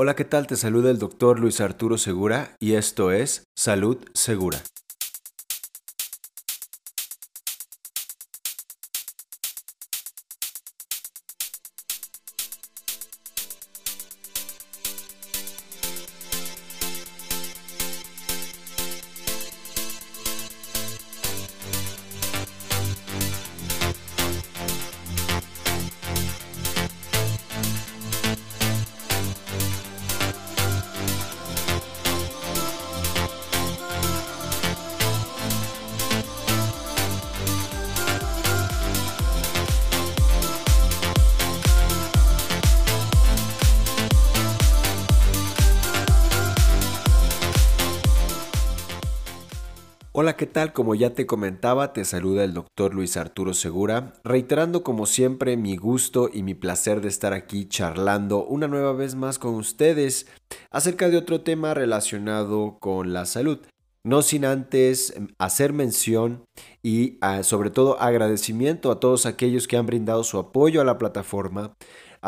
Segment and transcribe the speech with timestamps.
[0.00, 0.46] Hola, ¿qué tal?
[0.46, 4.62] Te saluda el doctor Luis Arturo Segura y esto es Salud Segura.
[50.72, 55.76] Como ya te comentaba, te saluda el doctor Luis Arturo Segura, reiterando como siempre mi
[55.76, 60.26] gusto y mi placer de estar aquí charlando una nueva vez más con ustedes
[60.70, 63.58] acerca de otro tema relacionado con la salud.
[64.04, 66.44] No sin antes em, hacer mención
[66.82, 70.98] y ah, sobre todo agradecimiento a todos aquellos que han brindado su apoyo a la
[70.98, 71.74] plataforma,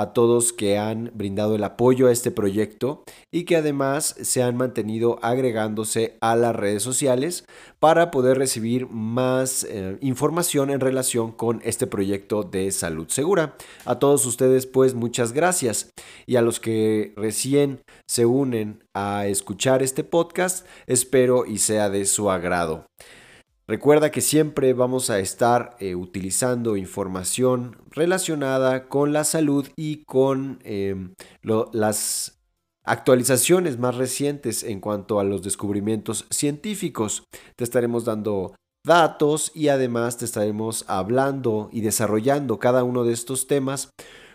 [0.00, 4.56] a todos que han brindado el apoyo a este proyecto y que además se han
[4.56, 7.44] mantenido agregándose a las redes sociales
[7.78, 13.56] para poder recibir más eh, información en relación con este proyecto de salud segura.
[13.84, 15.90] A todos ustedes pues muchas gracias
[16.26, 22.06] y a los que recién se unen a escuchar este podcast espero y sea de
[22.06, 22.86] su agrado.
[23.70, 30.58] Recuerda que siempre vamos a estar eh, utilizando información relacionada con la salud y con
[30.64, 32.40] em, las
[32.82, 37.22] actualizaciones más recientes en cuanto a los descubrimientos científicos.
[37.54, 43.46] Te estaremos dando datos y además te estaremos hablando y desarrollando cada uno de estos
[43.46, 43.90] temas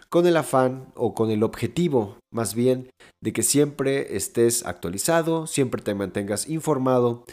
[0.08, 2.90] con el afán o con el objetivo más bien
[3.20, 7.26] de que siempre estés actualizado, siempre te mantengas informado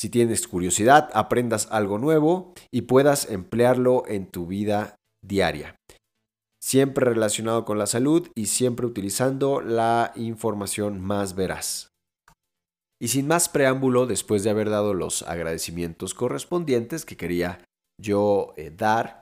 [0.00, 5.76] si tienes curiosidad, aprendas algo nuevo y puedas emplearlo en tu vida diaria.
[6.58, 11.88] Siempre relacionado con la salud y siempre utilizando la información más veraz.
[12.98, 17.62] Y sin más preámbulo, después de haber dado los agradecimientos correspondientes que quería
[18.00, 19.20] yo eh, dar,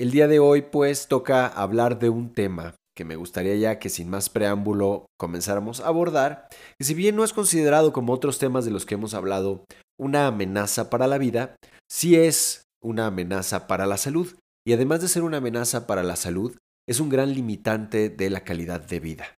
[0.00, 3.88] el día de hoy pues toca hablar de un tema que me gustaría ya que
[3.88, 8.64] sin más preámbulo comenzáramos a abordar, que si bien no es considerado como otros temas
[8.64, 9.64] de los que hemos hablado
[10.00, 11.56] una amenaza para la vida,
[11.88, 14.34] sí es una amenaza para la salud,
[14.66, 16.56] y además de ser una amenaza para la salud,
[16.88, 19.36] es un gran limitante de la calidad de vida.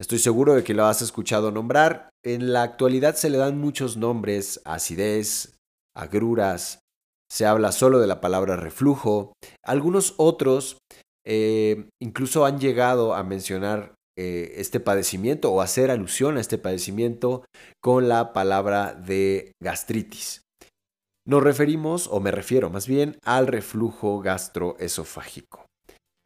[0.00, 2.10] Estoy seguro de que lo has escuchado nombrar.
[2.24, 5.56] En la actualidad se le dan muchos nombres, acidez,
[5.96, 6.80] agruras,
[7.30, 9.32] se habla solo de la palabra reflujo.
[9.64, 10.78] Algunos otros
[11.26, 17.44] eh, incluso han llegado a mencionar eh, este padecimiento o hacer alusión a este padecimiento
[17.80, 20.42] con la palabra de gastritis.
[21.24, 25.66] Nos referimos, o me refiero más bien, al reflujo gastroesofágico.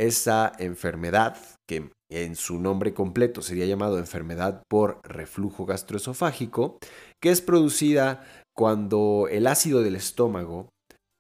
[0.01, 1.37] Esa enfermedad,
[1.69, 6.79] que en su nombre completo sería llamado enfermedad por reflujo gastroesofágico,
[7.21, 8.25] que es producida
[8.57, 10.71] cuando el ácido del estómago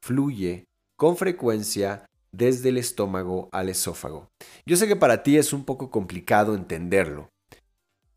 [0.03, 0.65] fluye
[0.97, 4.31] con frecuencia desde el estómago al esófago.
[4.66, 7.28] Yo sé que para ti es un poco complicado entenderlo.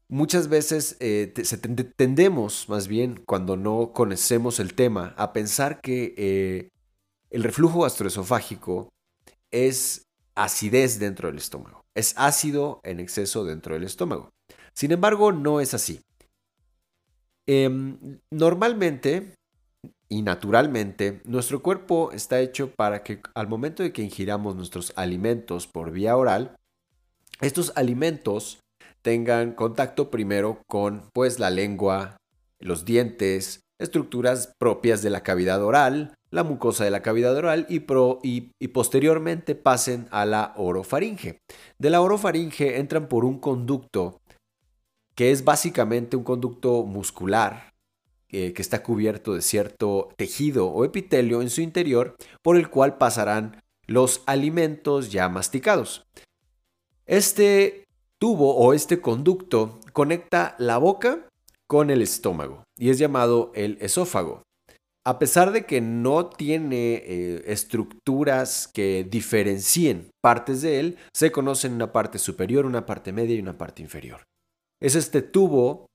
[0.08, 1.34] Muchas veces eh,
[1.96, 6.70] tendemos, más bien, cuando no conocemos el tema, a pensar que eh,
[7.32, 8.90] el reflujo gastroesofágico
[9.52, 10.04] es
[10.36, 11.82] acidez dentro del estómago.
[11.96, 14.30] Es ácido en exceso dentro del estómago.
[14.74, 16.02] Sin embargo, no es así.
[17.48, 19.34] Em, normalmente,
[20.08, 25.68] y naturalmente, nuestro cuerpo está hecho para que al momento de que ingiramos nuestros alimentos
[25.68, 26.56] por vía oral,
[27.42, 28.60] estos alimentos
[29.02, 32.18] tengan contacto primero con pues la lengua,
[32.60, 37.84] los dientes, estructuras propias de la cavidad oral, la mucosa de la cavidad oral y,
[38.60, 41.40] y, posteriormente pasen a la orofaringe.
[41.78, 44.22] De la orofaringe entran por un conducto
[45.16, 47.75] que es básicamente un conducto muscular
[48.36, 52.98] eh, que está cubierto de cierto tejido o epitelio en su interior por el cual
[52.98, 56.06] pasarán los alimentos ya masticados.
[57.06, 57.86] Este
[58.20, 61.30] tubo o este conducto conecta la boca
[61.66, 64.44] con el estómago y es llamado el esófago.
[65.06, 71.72] A pesar de que no tiene eh, estructuras que diferencien partes de él, se conocen
[71.72, 74.24] una parte superior, una parte media y una parte inferior.
[74.82, 75.86] Es este tubo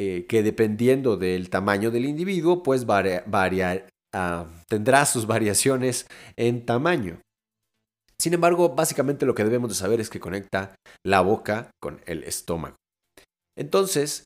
[0.00, 6.06] eh, que dependiendo del tamaño del individuo, pues ah, tendrá sus variaciones
[6.36, 7.20] en tamaño.
[8.16, 12.22] Sin embargo, básicamente lo que debemos de saber es que conecta la boca con el
[12.22, 12.76] estómago.
[13.56, 14.22] Entonces,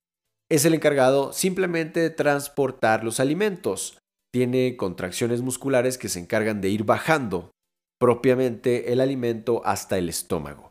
[0.51, 3.97] es el encargado simplemente de transportar los alimentos.
[4.31, 7.51] Tiene contracciones musculares que se encargan de ir bajando
[7.99, 10.71] propiamente el alimento hasta el estómago.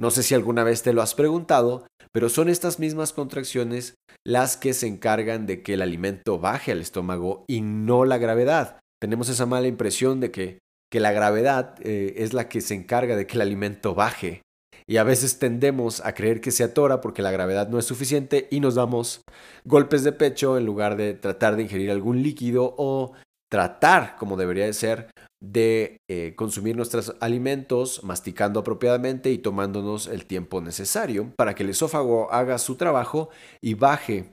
[0.00, 3.94] No sé si alguna vez te lo has preguntado, pero son estas mismas contracciones
[4.24, 8.78] las que se encargan de que el alimento baje al estómago y no la gravedad.
[9.00, 10.58] Tenemos esa mala impresión de que,
[10.90, 14.42] que la gravedad eh, es la que se encarga de que el alimento baje.
[14.86, 18.48] Y a veces tendemos a creer que se atora porque la gravedad no es suficiente
[18.50, 19.22] y nos damos
[19.64, 23.12] golpes de pecho en lugar de tratar de ingerir algún líquido o
[23.54, 30.26] tratar, como debería de ser, de eh, consumir nuestros alimentos masticando apropiadamente y tomándonos el
[30.26, 33.30] tiempo necesario para que el esófago haga su trabajo
[33.62, 34.32] y baje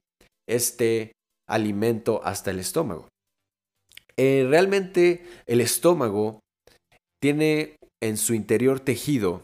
[0.49, 1.11] este
[1.47, 3.09] alimento hasta el estómago.
[4.17, 6.39] Eh, realmente el estómago
[7.21, 9.43] tiene en su interior tejido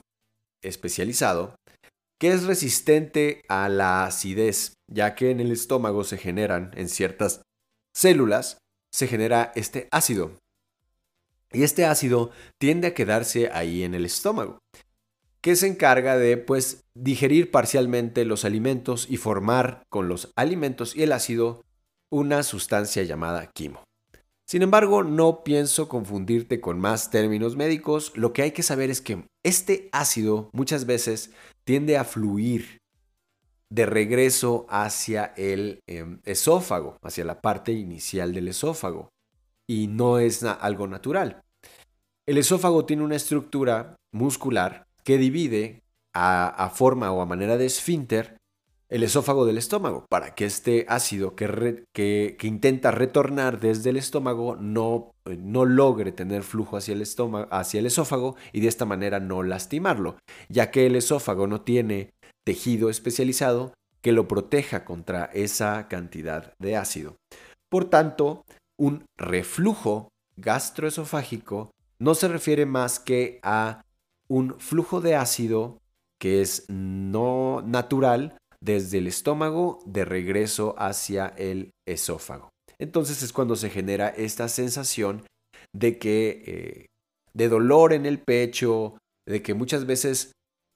[0.64, 1.54] especializado
[2.20, 7.44] que es resistente a la acidez, ya que en el estómago se generan en ciertas
[7.96, 8.58] células
[8.98, 10.32] se genera este ácido.
[11.52, 14.58] Y este ácido tiende a quedarse ahí en el estómago,
[15.40, 21.04] que se encarga de pues digerir parcialmente los alimentos y formar con los alimentos y
[21.04, 21.64] el ácido
[22.10, 23.84] una sustancia llamada quimo.
[24.48, 29.02] Sin embargo, no pienso confundirte con más términos médicos, lo que hay que saber es
[29.02, 31.30] que este ácido muchas veces
[31.66, 32.80] tiende a fluir
[33.70, 39.10] de regreso hacia el em, esófago, hacia la parte inicial del esófago.
[39.68, 41.42] Y no es algo natural.
[42.26, 45.82] El esófago tiene una estructura muscular que divide
[46.14, 48.38] a, forma o a manera de esfínter
[48.90, 55.12] el esófago del estómago para que este ácido que, intenta retornar desde el estómago no,
[55.26, 57.04] no logre tener flujo hacia el,
[57.52, 60.18] hacia el esófago y de esta manera no lastimarlo,
[60.50, 62.12] ya que el esófago no tiene
[62.48, 67.18] tejido especializado que lo proteja contra esa cantidad de ácido.
[67.70, 68.46] Por tanto,
[68.80, 70.08] un reflujo
[70.38, 73.82] gastroesofágico no se refiere más que a
[74.30, 75.82] un flujo de ácido
[76.22, 82.48] que es no natural desde el estómago de regreso hacia el esófago.
[82.80, 85.24] Entonces es cuando se genera esta sensación
[85.74, 86.86] de que eh,
[87.34, 90.32] de dolor en el pecho, de que muchas veces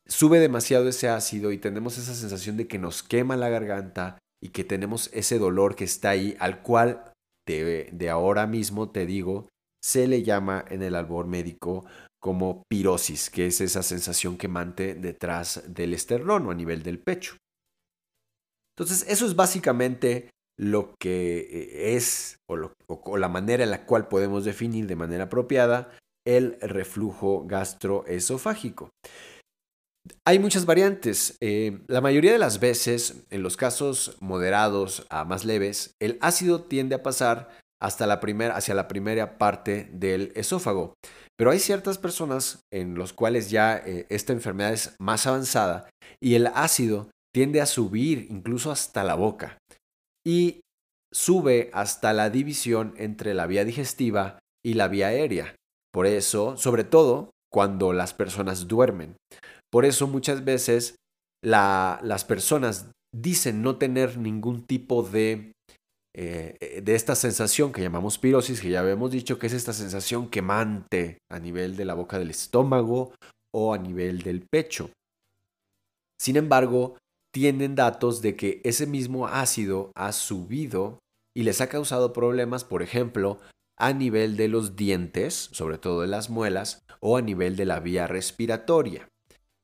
[0.08, 4.50] sube demasiado ese ácido y tenemos esa sensación de que nos quema la garganta y
[4.50, 7.12] que tenemos ese dolor que está ahí, al cual
[7.48, 9.48] de, ahora mismo te digo,
[9.84, 11.86] se le llama en el albor médico
[12.22, 17.36] como pirosis, que es esa sensación quemante detrás del esternón o a nivel del pecho.
[18.78, 24.08] Entonces, eso es básicamente lo que eh, es o, o, la manera en la cual
[24.08, 25.92] podemos definir de manera apropiada
[26.26, 28.90] el reflujo gastroesofágico.
[30.26, 31.38] Hay muchas variantes.
[31.42, 36.64] Eh, la mayoría de las veces, en los casos moderados a más leves, el ácido
[36.64, 37.50] tiende a pasar
[37.82, 40.94] hasta la primera, hacia la primera parte del esófago.
[41.38, 45.90] Pero hay ciertas personas en los cuales ya eh, esta enfermedad es más avanzada
[46.22, 49.58] y el ácido tiende a subir incluso hasta la boca
[50.26, 50.62] y
[51.12, 55.56] sube hasta la división entre la vía digestiva y la vía aérea.
[55.92, 59.16] Por eso, sobre todo cuando las personas duermen.
[59.72, 60.96] Por eso muchas veces
[61.44, 65.54] las personas dicen no tener ningún tipo de,
[66.16, 70.30] eh, de esta sensación que llamamos pirosis, que ya habíamos dicho que es esta sensación
[70.30, 73.14] quemante a nivel de la boca del estómago
[73.54, 74.92] o a nivel del pecho.
[76.22, 76.98] Sin embargo,
[77.34, 81.00] tienen datos de que ese mismo ácido ha subido
[81.36, 83.40] y les ha causado problemas, por ejemplo,
[83.80, 87.80] a nivel de los dientes, sobre todo de las muelas, o a nivel de la
[87.80, 89.08] vía respiratoria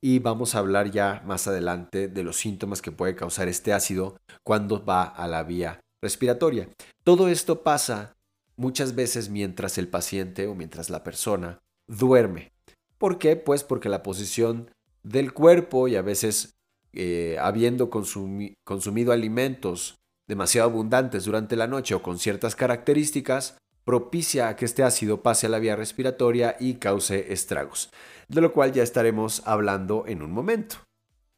[0.02, 4.18] y vamos a hablar ya más adelante de los síntomas que puede causar este ácido
[4.44, 6.70] cuando va a la vía respiratoria.
[7.04, 8.16] Todo esto pasa
[8.56, 12.52] muchas veces mientras el paciente o mientras la persona duerme.
[12.98, 13.36] ¿Por qué?
[13.36, 14.70] Pues porque la posición
[15.04, 16.58] del cuerpo y a veces
[16.94, 24.56] eh, habiendo consumido alimentos demasiado abundantes durante la noche o con ciertas características, propicia a
[24.56, 27.90] que este ácido pase a la vía respiratoria y cause estragos,
[28.28, 30.78] de lo cual ya estaremos hablando en un momento.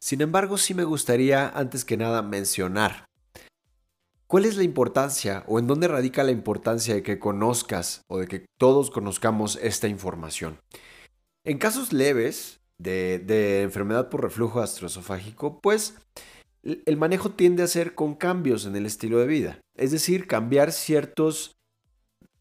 [0.01, 3.05] Sin embargo, sí me gustaría antes que nada mencionar
[4.27, 8.27] cuál es la importancia o en dónde radica la importancia de que conozcas o de
[8.27, 10.59] que todos conozcamos esta información.
[11.43, 15.95] En casos leves de, enfermedad por reflujo gastroesofágico, pues
[16.63, 20.71] el manejo tiende a ser con cambios en el estilo de vida, es decir, cambiar
[20.71, 21.59] ciertos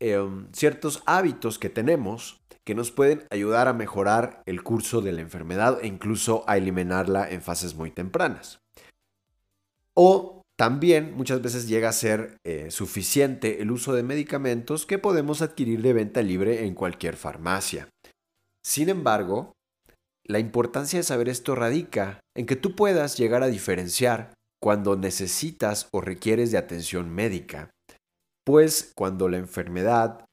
[0.01, 5.23] Em, ciertos hábitos que tenemos que nos pueden ayudar a mejorar el curso de la
[5.23, 8.61] enfermedad e incluso a eliminarla en fases muy tempranas.
[9.95, 15.41] O también muchas veces llega a ser eh, suficiente el uso de medicamentos que podemos
[15.41, 17.89] adquirir de venta libre en cualquier farmacia.
[18.63, 19.55] Sin embargo,
[20.27, 25.89] la importancia de saber esto radica en que tú puedas llegar a diferenciar cuando necesitas
[25.91, 27.71] o requieres de atención médica,
[28.45, 30.28] pues cuando la enfermedad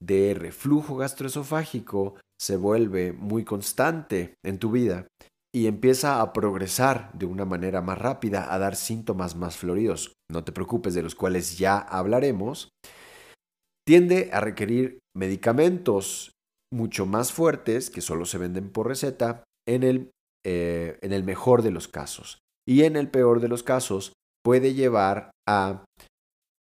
[0.00, 5.06] de reflujo gastroesofágico se vuelve muy constante en tu vida
[5.54, 10.44] y empieza a progresar de una manera más rápida, a dar síntomas más floridos, no
[10.44, 12.68] te preocupes, de los cuales ya hablaremos,
[13.86, 16.32] tiende a requerir medicamentos
[16.72, 20.10] mucho más fuertes que solo se venden por receta en el,
[20.44, 22.38] eh, en el mejor de los casos.
[22.68, 24.12] Y en el peor de los casos
[24.44, 25.84] puede llevar a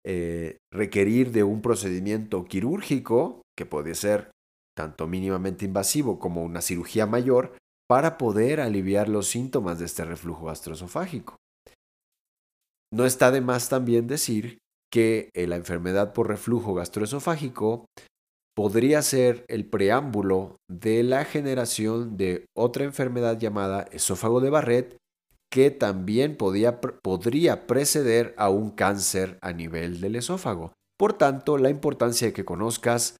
[0.05, 4.29] eh, requerir de un procedimiento quirúrgico, que puede ser
[4.77, 7.57] tanto mínimamente invasivo como una cirugía mayor,
[7.89, 11.37] para poder aliviar los síntomas de este reflujo gastroesofágico.
[12.93, 14.59] No está de más también decir
[14.91, 17.85] que eh, la enfermedad por reflujo gastroesofágico
[18.55, 24.97] podría ser el preámbulo de la generación de otra enfermedad llamada esófago de Barrett,
[25.55, 30.73] que también podría preceder a un cáncer a nivel del esófago.
[30.99, 33.15] Por tanto, la importancia de que conozcas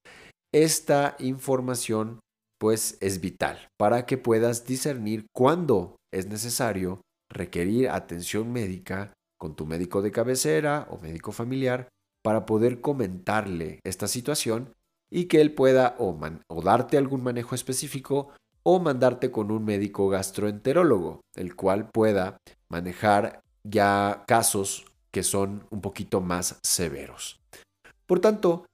[0.52, 2.20] esta información
[2.60, 7.00] pues es vital para que puedas discernir cuándo es necesario
[7.32, 11.88] requerir atención médica con tu médico de cabecera o médico familiar
[12.22, 14.74] para poder comentarle esta situación
[15.10, 16.14] y que él pueda o,
[16.62, 18.28] darte algún manejo específico
[18.68, 25.80] o mandarte con un médico gastroenterólogo, el cual pueda manejar ya casos que son un
[25.80, 27.38] poquito más severos.
[28.06, 28.66] Por tanto,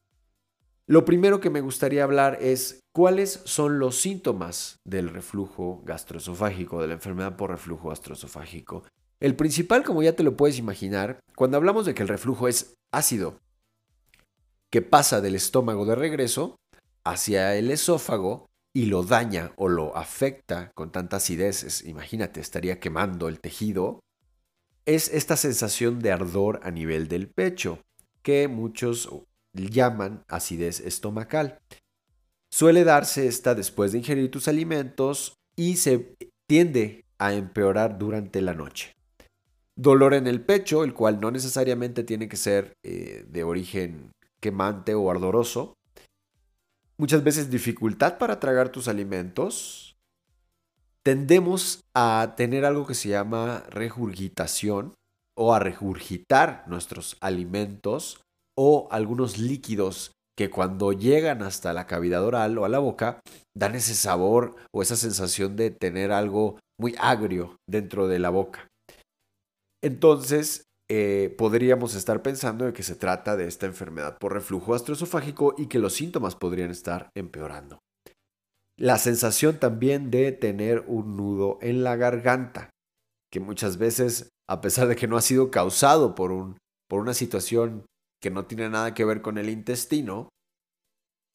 [0.86, 6.88] lo primero que me gustaría hablar es cuáles son los síntomas del reflujo gastroesofágico, de
[6.88, 8.84] la enfermedad por reflujo gastroesofágico.
[9.20, 12.76] El principal, como ya te lo puedes imaginar, cuando hablamos de que el reflujo es
[12.92, 13.40] ácido,
[14.70, 16.56] que pasa del estómago de regreso
[17.04, 23.28] hacia el esófago y lo daña o lo afecta con tanta acidez, imagínate, estaría quemando
[23.28, 24.00] el tejido,
[24.86, 27.80] es esta sensación de ardor a nivel del pecho,
[28.22, 29.08] que muchos
[29.54, 31.58] llaman acidez estomacal.
[32.50, 36.14] Suele darse esta después de ingerir tus alimentos y se
[36.48, 38.92] tiende a empeorar durante la noche.
[39.76, 44.10] Dolor en el pecho, el cual no necesariamente tiene que ser eh, de origen
[44.40, 45.74] quemante o ardoroso.
[47.02, 49.96] Muchas veces dificultad para tragar tus alimentos.
[51.02, 54.94] Tendemos a tener algo que se llama regurgitación
[55.36, 58.20] o a regurgitar nuestros alimentos
[58.56, 63.18] o algunos líquidos que cuando llegan hasta la cavidad oral o a la boca
[63.52, 68.68] dan ese sabor o esa sensación de tener algo muy agrio dentro de la boca.
[69.82, 75.54] Entonces, eh, podríamos estar pensando de que se trata de esta enfermedad por reflujo gastroesofágico
[75.56, 77.78] y que los síntomas podrían estar empeorando.
[78.78, 82.68] La sensación también de tener un nudo en la garganta,
[83.32, 86.58] que muchas veces, a pesar de que no ha sido causado por, un,
[86.90, 87.86] por una situación
[88.22, 90.28] que no tiene nada que ver con el intestino,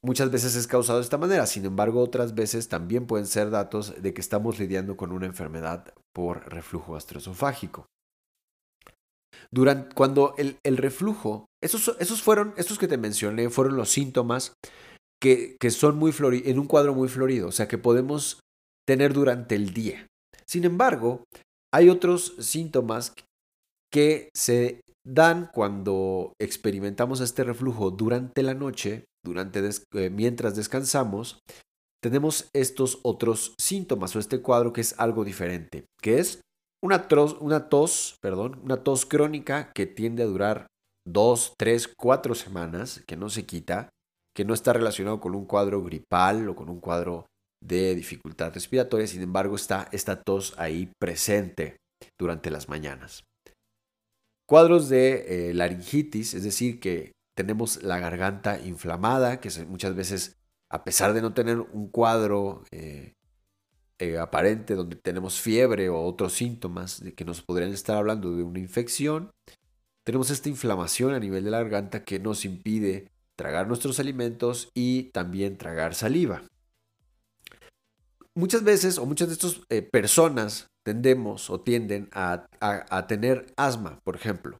[0.04, 1.48] muchas veces es causado de esta manera.
[1.48, 5.96] Sin embargo, otras veces también pueden ser datos de que estamos lidiando con una enfermedad
[6.14, 7.88] por reflujo gastroesofágico.
[9.52, 14.54] Durante, cuando el, reflujo, esos, esos, fueron, estos que te mencioné, fueron los síntomas
[15.22, 18.40] que, que son muy floridos, en un cuadro muy florido, o sea, que podemos
[18.88, 20.08] tener durante el día.
[20.46, 21.24] Sin embargo,
[21.74, 23.14] hay otros síntomas
[23.92, 29.62] que se dan cuando experimentamos este reflujo durante la noche, durante
[29.94, 31.40] eh, mientras descansamos,
[32.02, 36.42] tenemos estos otros síntomas o este cuadro que es algo diferente, que es
[36.88, 40.68] una tos, una tos, perdón, una tos crónica que tiende a durar
[41.06, 43.90] dos, tres, cuatro semanas, que no se quita,
[44.34, 47.26] que no está relacionado con un cuadro gripal o con un cuadro
[47.62, 51.76] de dificultad respiratoria, sin embargo está esta tos ahí presente
[52.18, 53.26] durante las mañanas.
[54.48, 60.38] Cuadros de eh, laringitis, es decir, que tenemos la garganta inflamada, que muchas veces,
[60.72, 63.12] a pesar de no tener un cuadro eh,
[64.00, 68.44] eh, aparente donde tenemos fiebre o otros síntomas de que nos podrían estar hablando de
[68.44, 69.32] una infección,
[70.06, 75.12] tenemos esta inflamación a nivel de la garganta que nos impide tragar nuestros alimentos y
[75.12, 76.44] también tragar saliva.
[78.36, 79.62] Muchas veces o muchas de estas
[79.92, 82.48] personas tendemos o tienden a,
[83.08, 84.58] tener asma, por ejemplo.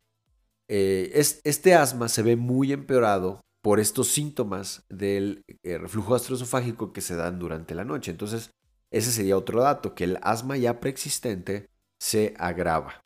[0.68, 7.02] Eh, este asma se ve muy empeorado por estos síntomas del eh, reflujo gastroesofágico que
[7.02, 8.12] se dan durante la noche.
[8.12, 8.52] Entonces,
[8.92, 11.68] ese sería otro dato, que el asma ya preexistente
[12.00, 13.04] se agrava.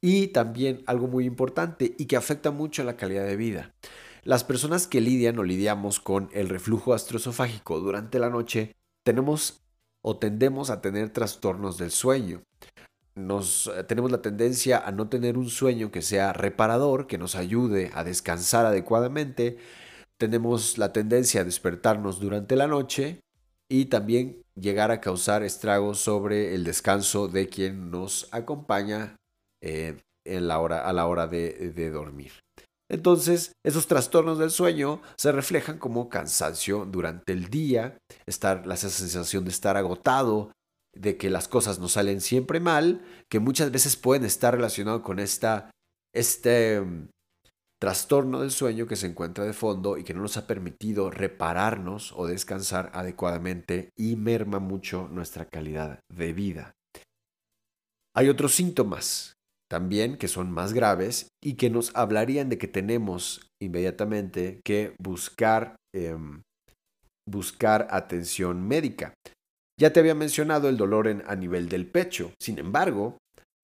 [0.00, 3.74] Y también algo muy importante y que afecta mucho la calidad de vida.
[4.22, 9.62] Las personas que lidian o lidiamos con el reflujo gastroesofágico durante la noche tenemos
[10.02, 12.42] o tendemos a tener trastornos del sueño.
[13.14, 17.34] Nos, eh, tenemos la tendencia a no tener un sueño que sea reparador, que nos
[17.34, 19.58] ayude a descansar adecuadamente.
[20.18, 23.20] Tenemos la tendencia a despertarnos durante la noche
[23.68, 29.16] y también llegar a causar estragos sobre el descanso de quien nos acompaña
[29.62, 32.32] eh, en la hora, a la hora de, de dormir.
[32.88, 39.44] Entonces, esos trastornos del sueño se reflejan como cansancio durante el día, estar, la sensación
[39.44, 40.52] de estar agotado,
[40.94, 45.18] de que las cosas no salen siempre mal, que muchas veces pueden estar relacionados con
[45.18, 45.70] esta,
[46.14, 46.82] este
[47.80, 52.12] trastorno del sueño que se encuentra de fondo y que no nos ha permitido repararnos
[52.16, 56.72] o descansar adecuadamente y merma mucho nuestra calidad de vida.
[58.14, 59.34] Hay otros síntomas
[59.68, 65.76] también que son más graves y que nos hablarían de que tenemos inmediatamente que buscar,
[65.94, 66.42] em,
[67.28, 69.12] buscar atención médica.
[69.78, 72.32] Ya te había mencionado el dolor en, a nivel del pecho.
[72.40, 73.18] Sin embargo,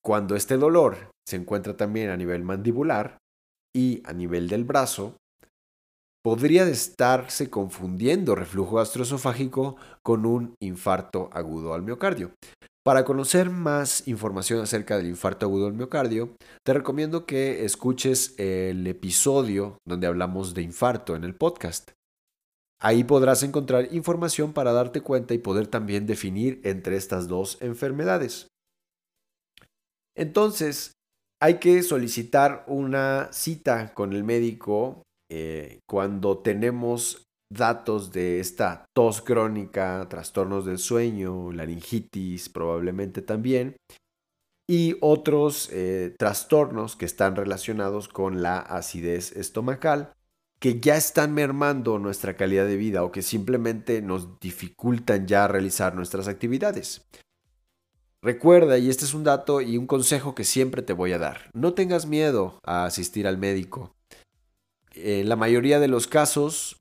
[0.04, 3.16] cuando este dolor se encuentra también a nivel mandibular
[3.75, 5.17] y a nivel del brazo,
[6.23, 12.33] podría estarse confundiendo reflujo gastroesofágico con un infarto agudo al miocardio.
[12.85, 18.87] Para conocer más información acerca del infarto agudo del miocardio, te recomiendo que escuches el
[18.87, 21.93] episodio donde hablamos de infarto en el podcast.
[22.81, 28.49] Ahí podrás encontrar información para darte cuenta y poder también definir entre estas dos enfermedades.
[30.17, 30.93] Entonces,
[31.43, 39.23] hay que solicitar una cita con el médico eh, cuando tenemos datos de esta tos
[39.23, 43.75] crónica, trastornos del sueño, laringitis probablemente también,
[44.71, 50.13] y otros eh, trastornos que están relacionados con la acidez estomacal,
[50.61, 55.97] que ya están mermando nuestra calidad de vida o que simplemente nos dificultan ya realizar
[55.97, 57.05] nuestras actividades.
[58.25, 61.51] Recuerda, y este es un dato y un consejo que siempre te voy a dar,
[61.55, 63.97] no tengas miedo a asistir al médico.
[64.95, 66.81] En la mayoría de los casos,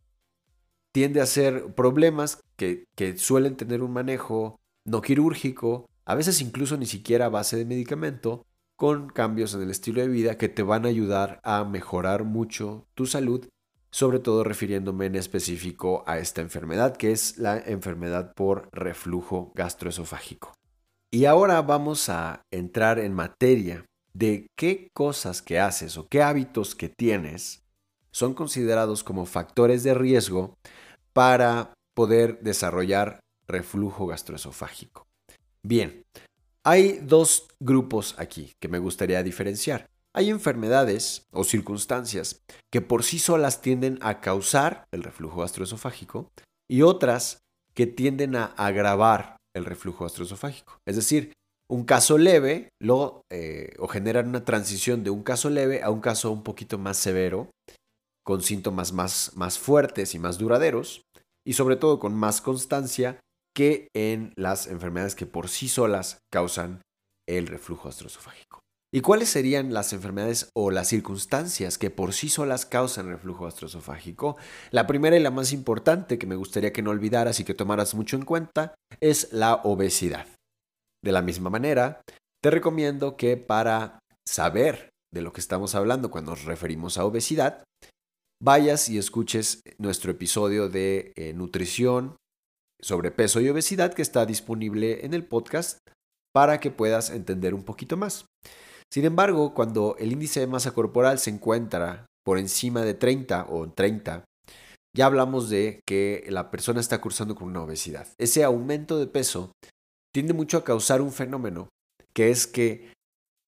[0.91, 2.85] tiende a ser problemas que,
[3.17, 8.45] suelen tener un manejo no quirúrgico, a veces incluso ni siquiera a base de medicamento,
[8.75, 12.87] con cambios en el estilo de vida que te van a ayudar a mejorar mucho
[12.93, 13.47] tu salud,
[13.89, 20.60] sobre todo refiriéndome en específico a esta enfermedad, que es la enfermedad por reflujo gastroesofágico.
[21.13, 26.73] Y ahora vamos a entrar en materia de qué cosas que haces o qué hábitos
[26.73, 27.63] que tienes
[28.11, 30.55] son considerados como factores de riesgo
[31.11, 35.05] para poder desarrollar reflujo gastroesofágico.
[35.63, 36.05] Bien,
[36.63, 39.89] hay dos grupos aquí que me gustaría diferenciar.
[40.13, 46.31] Hay enfermedades o circunstancias que por sí solas tienden a causar el reflujo gastroesofágico
[46.69, 47.39] y otras
[47.73, 50.77] que tienden a agravar el reflujo gastroesofágico.
[50.87, 51.33] Es decir,
[51.69, 56.01] un caso leve lo, eh, o generan una transición de un caso leve a un
[56.01, 57.49] caso un poquito más severo
[58.25, 61.01] con síntomas más, más fuertes y más duraderos,
[61.45, 63.19] y sobre todo con más constancia
[63.55, 66.81] que en las enfermedades que por sí solas causan
[67.27, 68.60] el reflujo gastroesofágico.
[68.93, 74.35] ¿Y cuáles serían las enfermedades o las circunstancias que por sí solas causan reflujo gastroesofágico?
[74.71, 77.95] La primera y la más importante que me gustaría que no olvidaras y que tomaras
[77.95, 80.27] mucho en cuenta es la obesidad.
[81.01, 82.01] De la misma manera,
[82.43, 87.63] te recomiendo que para saber de lo que estamos hablando cuando nos referimos a obesidad,
[88.43, 92.17] vayas y escuches nuestro episodio de eh, nutrición,
[92.81, 95.77] sobrepeso y obesidad que está disponible en el podcast
[96.33, 98.25] para que puedas entender un poquito más.
[98.91, 103.69] Sin embargo, cuando el índice de masa corporal se encuentra por encima de 30 o
[103.69, 104.25] 30,
[104.95, 108.07] ya hablamos de que la persona está cursando con una obesidad.
[108.17, 109.53] Ese aumento de peso
[110.13, 111.69] tiende mucho a causar un fenómeno,
[112.13, 112.91] que es que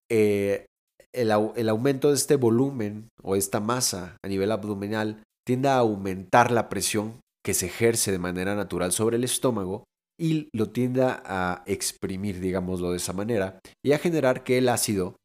[0.09, 0.65] eh,
[1.13, 6.69] el, aumento de este volumen o esta masa a nivel abdominal tiende a aumentar la
[6.69, 9.83] presión que se ejerce de manera natural sobre el estómago
[10.17, 15.15] y lo tiende a exprimir, digámoslo de esa manera, y a generar que el ácido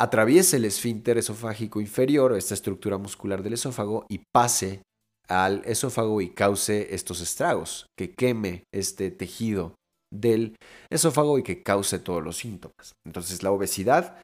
[0.00, 4.80] atraviese el esfínter esofágico inferior, esta estructura muscular del esófago, y pase
[5.28, 9.74] al esófago y cause estos estragos, que queme este tejido
[10.10, 10.56] del
[10.88, 12.92] esófago y que cause todos los síntomas.
[13.06, 14.20] Entonces la obesidad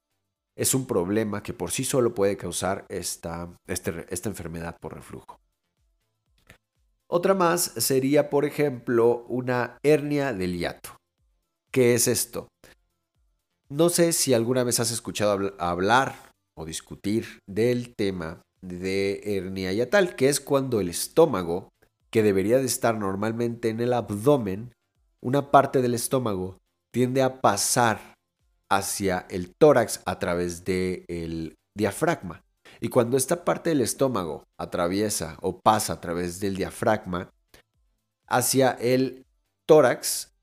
[0.57, 5.39] es un problema que por sí solo puede causar esta, este, esta enfermedad por reflujo.
[7.09, 10.97] Otra más sería, por ejemplo, una hernia del hiato.
[11.71, 12.49] ¿Qué es esto?
[13.69, 16.15] No sé si alguna vez has escuchado hablar
[16.55, 21.71] o discutir del tema de hernia yatal, que es cuando el estómago,
[22.11, 24.73] que debería de estar normalmente en el abdomen,
[25.21, 26.59] una parte del estómago
[26.93, 28.15] tiende a pasar
[28.71, 32.45] hacia el tórax a través del diafragma.
[32.81, 37.31] Y cuando esta parte del estómago atraviesa o pasa a través del diafragma
[38.29, 39.27] hacia el
[39.67, 40.36] tórax,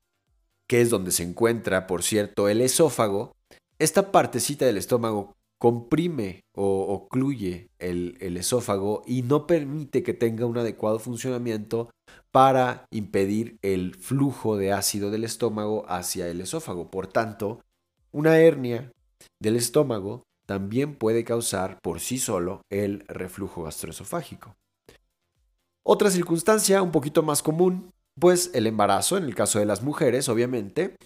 [0.68, 3.32] que es donde se encuentra, por cierto, el esófago,
[3.78, 10.46] esta partecita del estómago comprime o ocluye el, el, esófago y no permite que tenga
[10.46, 11.90] un adecuado funcionamiento
[12.30, 16.90] para impedir el flujo de ácido del estómago hacia el esófago.
[16.90, 17.60] Por tanto,
[18.12, 18.92] una hernia
[19.40, 24.56] del estómago también puede causar por sí solo el reflujo gastroesofágico.
[25.82, 30.28] Otra circunstancia un poquito más común, pues el embarazo, en el caso de las mujeres,
[30.28, 30.96] obviamente,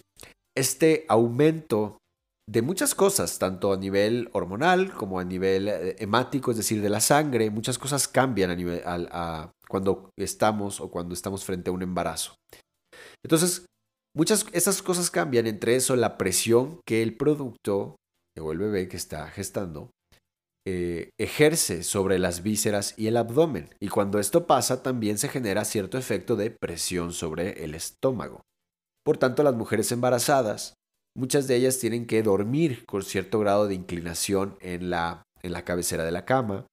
[0.55, 1.97] este aumento
[2.47, 6.89] de muchas cosas, tanto a nivel hormonal como a nivel eh, hemático, es decir, de
[6.89, 8.57] la sangre, muchas cosas cambian
[9.67, 12.35] cuando estamos o cuando estamos frente a un embarazo.
[13.23, 13.65] Entonces,
[14.15, 17.95] Muchas esas cosas cambian, entre eso la presión que el producto
[18.39, 19.91] o el bebé que está gestando
[20.67, 23.69] eh, ejerce sobre las vísceras y el abdomen.
[23.79, 28.41] Y cuando esto pasa, también se genera cierto efecto de presión sobre el estómago.
[29.05, 30.73] Por tanto, las mujeres embarazadas,
[31.15, 35.63] muchas de ellas tienen que dormir con cierto grado de inclinación en la, en la
[35.65, 36.67] cabecera de la cama,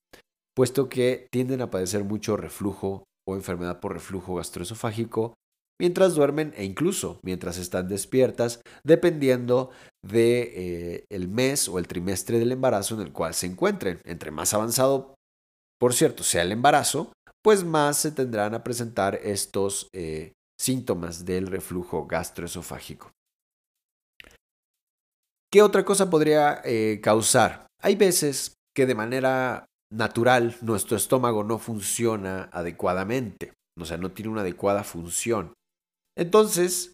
[0.55, 5.35] puesto que tienden a padecer mucho reflujo o enfermedad por reflujo gastroesofágico
[5.81, 9.71] mientras duermen e incluso mientras están despiertas, dependiendo
[10.03, 14.01] de eh, el mes o el trimestre del embarazo en el cual se encuentren.
[14.05, 15.15] Entre más avanzado,
[15.79, 17.13] por cierto, sea el embarazo,
[17.43, 23.11] pues más se tendrán a presentar estos eh, síntomas del reflujo gastroesofágico.
[25.53, 27.67] ¿Qué otra cosa podría eh, causar?
[27.81, 34.33] Hay veces que de manera natural nuestro estómago no funciona adecuadamente, o sea, no tiene
[34.33, 35.53] una adecuada función.
[36.17, 36.93] Entonces,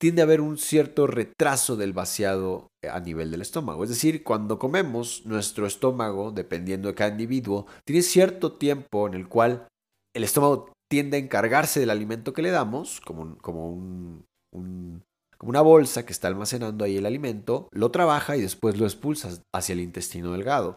[0.00, 3.84] tiende a haber un cierto retraso del vaciado a nivel del estómago.
[3.84, 9.28] Es decir, cuando comemos, nuestro estómago, dependiendo de cada individuo, tiene cierto tiempo en el
[9.28, 9.68] cual
[10.14, 16.04] el estómago tiende a encargarse del alimento que le damos, como, como, como una bolsa
[16.04, 20.32] que está almacenando ahí el alimento, lo trabaja y después lo expulsa hacia el intestino
[20.32, 20.76] delgado.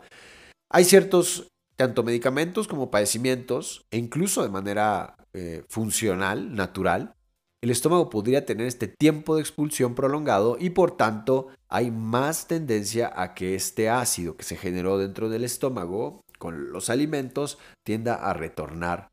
[0.72, 7.14] Hay ciertos, tanto medicamentos como padecimientos, e incluso de manera eh, funcional, natural,
[7.62, 13.12] el estómago podría tener este tiempo de expulsión prolongado y por tanto hay más tendencia
[13.16, 18.34] a que este ácido que se generó dentro del estómago con los alimentos tienda a
[18.34, 19.10] retornar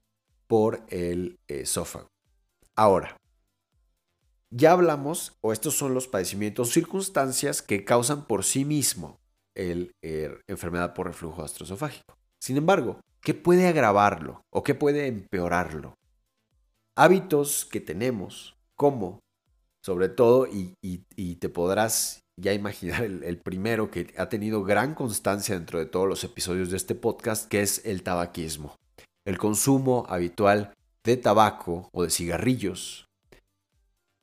[0.47, 2.09] por el esófago.
[2.77, 3.17] Ahora,
[4.51, 9.19] ya hablamos, o estos son los padecimientos, circunstancias que causan por sí mismo
[9.55, 12.17] el, er, enfermedad por reflujo gastroesofágico.
[12.41, 15.95] Sin embargo, ¿qué puede agravarlo o qué puede empeorarlo?
[16.97, 19.21] Hábitos que tenemos, como,
[19.85, 20.75] sobre todo, y,
[21.37, 26.25] te podrás ya imaginar el, primero que ha tenido gran constancia dentro de todos los
[26.25, 28.77] episodios de este podcast, que es el tabaquismo.
[29.27, 33.07] El consumo habitual de tabaco o de cigarrillos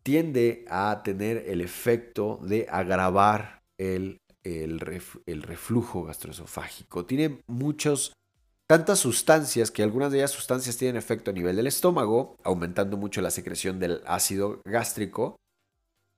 [0.04, 7.06] tiende a tener el efecto de agravar el, el reflujo gastroesofágico.
[7.06, 8.14] Tiene muchos
[8.72, 13.20] tantas sustancias que algunas de ellas sustancias tienen efecto a nivel del estómago, aumentando mucho
[13.20, 15.36] la secreción del ácido gástrico,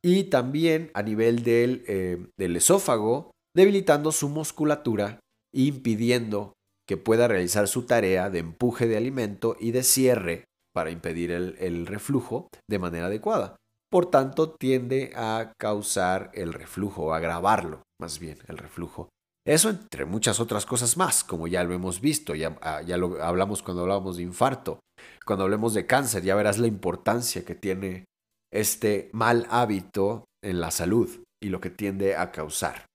[0.04, 5.20] y también a nivel del, eh, del esófago, debilitando su musculatura
[5.52, 6.54] e impidiendo
[6.88, 10.44] que pueda realizar su tarea de empuje de alimento y de cierre
[10.76, 13.56] para impedir el, el reflujo de manera adecuada.
[13.90, 19.10] Por tanto, tiende a causar el reflujo, a agravarlo más bien el reflujo
[19.46, 23.22] eso entre muchas otras cosas más, como ya lo hemos visto, ya, ah, ya lo
[23.22, 24.80] hablamos cuando hablábamos de infarto,
[25.26, 28.06] cuando hablemos de cáncer, ya verás la importancia que tiene
[28.54, 32.86] este mal hábito en la salud y lo que tiende a causar.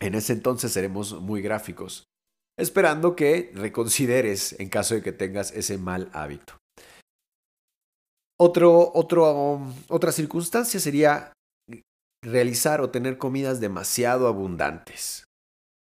[0.00, 2.04] En ese entonces seremos muy gráficos,
[2.58, 6.56] esperando que reconsideres en caso de que tengas ese mal hábito.
[8.38, 11.32] Otra circunstancia sería
[12.24, 15.24] realizar o tener comidas demasiado abundantes.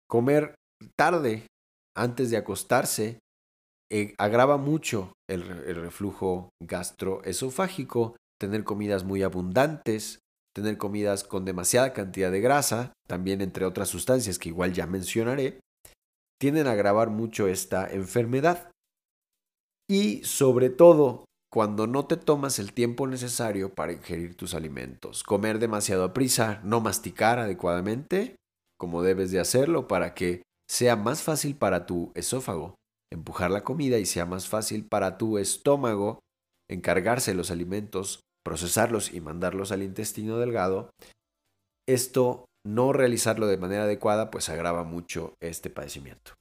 [0.09, 0.55] Comer
[0.97, 1.45] tarde,
[1.95, 3.19] antes de acostarse,
[3.91, 10.19] eh, agrava mucho el, el reflujo gastroesofágico, tener comidas muy abundantes,
[10.55, 15.59] tener comidas con demasiada cantidad de grasa, también entre otras sustancias que igual ya mencionaré,
[16.39, 18.71] tienden a agravar mucho esta enfermedad.
[19.89, 25.23] Y sobre todo, cuando no te tomas el tiempo necesario para ingerir tus alimentos.
[25.23, 28.35] Comer demasiado a prisa, no masticar adecuadamente,
[28.79, 32.75] como debes de hacerlo para que sea más fácil para tu esófago
[33.11, 36.19] empujar la comida y sea más fácil para tu estómago
[36.69, 40.91] encargarse los alimentos, procesarlos y mandarlos al intestino delgado.
[41.87, 46.33] Esto no realizarlo de manera adecuada pues agrava mucho este padecimiento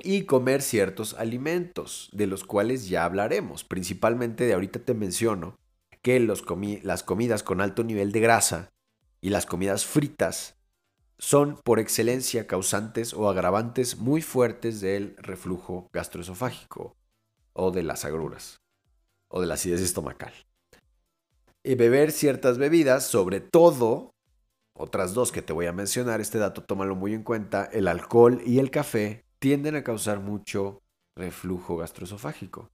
[0.00, 3.64] y comer ciertos alimentos, de los cuales ya hablaremos.
[3.64, 5.56] Principalmente de ahorita te menciono
[6.02, 8.70] que las comidas con alto nivel de grasa
[9.20, 10.56] y las comidas fritas
[11.18, 16.96] son por excelencia causantes o agravantes muy fuertes del reflujo gastroesofágico
[17.52, 18.60] o de las agruras
[19.28, 20.32] o de la acidez estomacal.
[21.62, 24.10] Y beber ciertas bebidas, sobre todo,
[24.76, 28.42] otras dos que te voy a mencionar, este dato tómalo muy en cuenta, el alcohol
[28.44, 30.82] y el café tienden a causar mucho
[31.16, 32.70] reflujo gastroesofágico.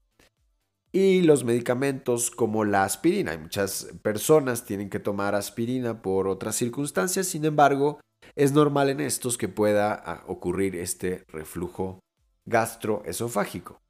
[0.92, 3.36] Y los medicamentos como la aspirina.
[3.38, 8.00] Muchas personas tienen que tomar aspirina por otras circunstancias, sin embargo,
[8.34, 12.00] es normal en estos que pueda ah, ocurrir este reflujo
[12.46, 13.80] gastroesofágico.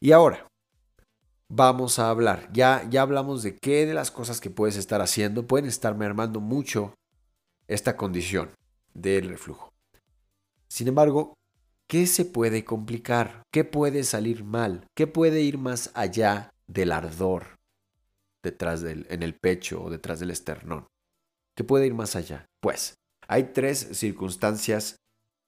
[0.00, 0.48] Y ahora,
[1.48, 2.48] vamos a hablar.
[2.52, 6.40] Ya, ya hablamos de qué de las cosas que puedes estar haciendo pueden estar mermando
[6.40, 6.94] mucho
[7.68, 8.50] esta condición
[8.94, 9.70] del reflujo.
[10.68, 11.34] Sin embargo,
[11.90, 13.42] ¿Qué se puede complicar?
[13.52, 14.86] ¿Qué puede salir mal?
[14.96, 17.58] ¿Qué puede ir más allá del ardor
[18.44, 20.86] detrás del, en el pecho o detrás del esternón?
[21.56, 22.46] ¿Qué puede ir más allá?
[22.62, 22.94] Pues
[23.30, 24.96] hay tres circunstancias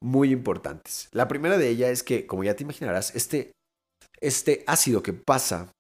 [0.01, 1.09] muy importantes.
[1.11, 3.51] La primera de ellas es que, como ya te imaginarás, este,
[4.21, 5.73] este ácido que pasa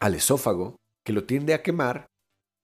[0.00, 2.06] al esófago, que lo tiende a quemar,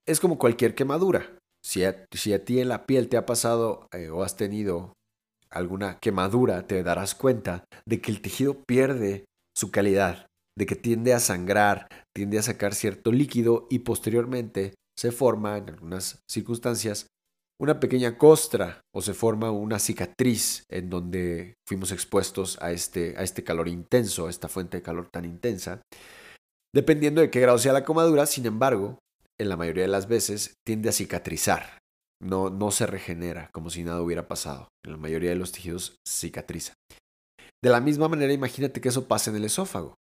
[0.07, 1.39] es como cualquier quemadura.
[1.65, 4.93] Si a, si a ti en la piel te ha pasado eh, o has tenido
[5.49, 9.25] alguna quemadura, te darás cuenta de que el tejido pierde
[9.57, 10.27] su calidad,
[10.59, 15.71] de que tiende a sangrar, tiende a sacar cierto líquido y posteriormente se forma, en
[15.71, 17.07] algunas circunstancias,
[17.61, 23.23] una pequeña costra o se forma una cicatriz en donde fuimos expuestos a este, a
[23.23, 25.83] este calor intenso, a esta fuente de calor tan intensa.
[26.75, 28.99] Dependiendo de qué grado sea la quemadura, sin embargo,
[29.39, 31.79] en la mayoría de las veces tiende a cicatrizar.
[32.21, 34.69] No, no se regenera como si nada hubiera pasado.
[34.85, 36.75] En la mayoría de los tejidos cicatriza.
[37.63, 39.95] De la misma manera, imagínate que eso pase en el esófago.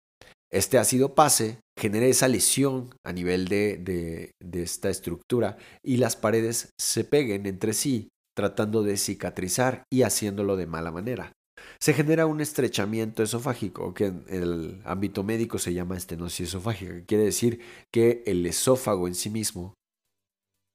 [0.52, 6.72] Este ácido pase genera esa lesión a nivel de, de, esta estructura y las paredes
[6.80, 11.32] se peguen entre sí tratando de cicatrizar y haciéndolo de mala manera.
[11.80, 17.06] Se genera un estrechamiento esofágico que en el ámbito médico se llama estenosis esofágica, que
[17.06, 17.62] quiere decir
[17.92, 19.74] que el esófago en sí mismo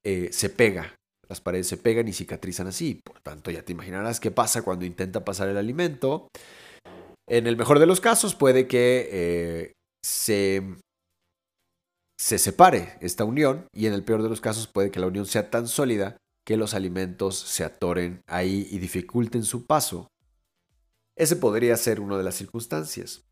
[0.05, 0.95] eh, se pega
[1.29, 3.01] las paredes se pegan y cicatrizan así.
[3.05, 6.29] Por tanto, ya te imaginarás qué pasa cuando intenta pasar el alimento.
[7.29, 9.73] En el mejor de los casos puede que eh,
[10.05, 10.63] se,
[12.17, 15.27] se separe esta unión y en el peor de los casos puede que la unión
[15.27, 20.07] sea tan sólida que los alimentos se atoren ahí y dificulten su paso.
[21.17, 23.25] Ese podría ser una de las circunstancias.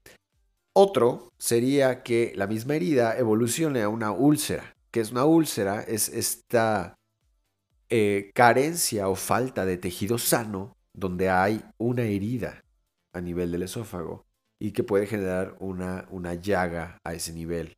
[0.75, 4.73] Otro sería que la misma herida evolucione a una úlcera.
[4.91, 5.83] que es una úlcera?
[5.83, 6.95] Es esta
[7.91, 12.64] eh, carencia o falta de tejido sano donde hay una herida
[13.15, 14.27] a nivel del esófago
[14.61, 17.75] y que puede generar una, una llaga a ese nivel.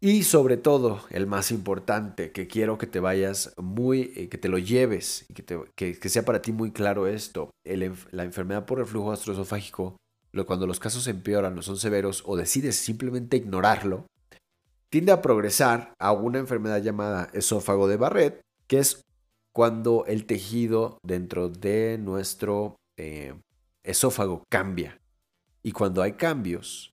[0.00, 4.48] Y sobre todo, el más importante, que quiero que te vayas muy, eh, que te
[4.48, 5.26] lo lleves
[5.76, 9.96] que, que, sea para ti muy claro esto, la enfermedad por reflujo gastroesofágico,
[10.46, 14.06] cuando los casos empeoran o son severos o decides simplemente ignorarlo,
[14.90, 19.02] tiende a progresar a una enfermedad llamada esófago de Barrett, que es
[19.54, 23.34] cuando el tejido dentro de nuestro eh,
[23.84, 25.00] esófago cambia.
[25.62, 26.92] Y cuando hay cambios,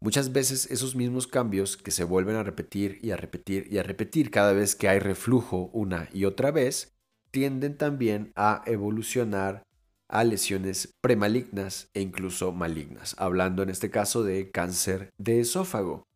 [0.00, 3.82] muchas veces esos mismos cambios que se vuelven a repetir y a repetir y a
[3.82, 6.96] repetir cada vez que hay reflujo una y otra vez,
[7.30, 9.62] tienden también a evolucionar
[10.08, 16.06] a lesiones premalignas e incluso malignas, hablando en este caso de cáncer de esófago,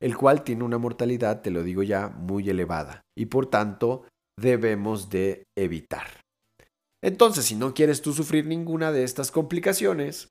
[0.00, 4.04] el cual tiene una mortalidad, te lo digo ya, muy elevada y por tanto
[4.38, 6.25] debemos de evitar.
[7.02, 10.28] Entonces, si no quieres tú sufrir ninguna de estas complicaciones,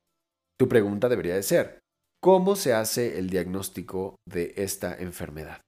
[0.58, 1.80] tu pregunta debería de ser,
[2.20, 5.60] ¿cómo se hace el diagnóstico de esta enfermedad?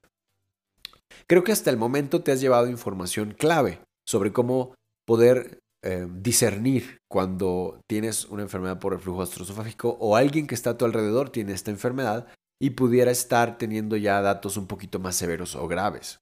[1.26, 4.74] Creo que hasta el momento te has llevado información clave sobre cómo
[5.06, 10.78] poder eh, discernir cuando tienes una enfermedad por reflujo gastroesofágico o alguien que está a
[10.78, 12.26] tu alrededor tiene esta enfermedad
[12.60, 16.18] y pudiera estar teniendo ya datos un poquito más severos o graves.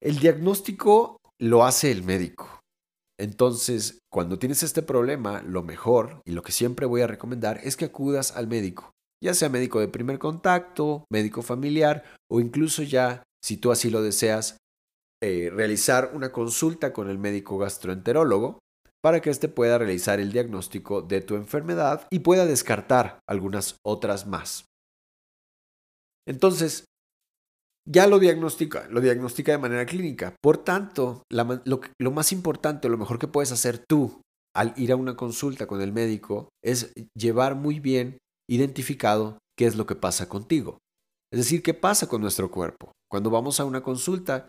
[0.00, 2.59] El diagnóstico lo hace el médico.
[3.20, 7.76] Entonces, cuando tienes este problema, lo mejor y lo que siempre voy a recomendar es
[7.76, 8.92] que acudas al médico.
[9.22, 14.00] ya sea médico de primer contacto, médico familiar o incluso ya, si tú así lo
[14.00, 14.56] deseas,
[15.22, 18.60] eh, realizar una consulta con el médico gastroenterólogo
[19.02, 24.26] para que éste pueda realizar el diagnóstico de tu enfermedad y pueda descartar algunas otras
[24.26, 24.64] más.
[26.26, 26.86] Entonces,
[27.90, 30.36] ya lo diagnostica, lo diagnostica de manera clínica.
[30.40, 34.22] Por tanto, lo, más importante, lo mejor que puedes hacer tú
[34.54, 39.76] al ir a una consulta con el médico es llevar muy bien identificado qué es
[39.76, 40.78] lo que pasa contigo.
[41.32, 42.92] Es decir, qué pasa con nuestro cuerpo.
[43.10, 44.48] Cuando vamos a una consulta,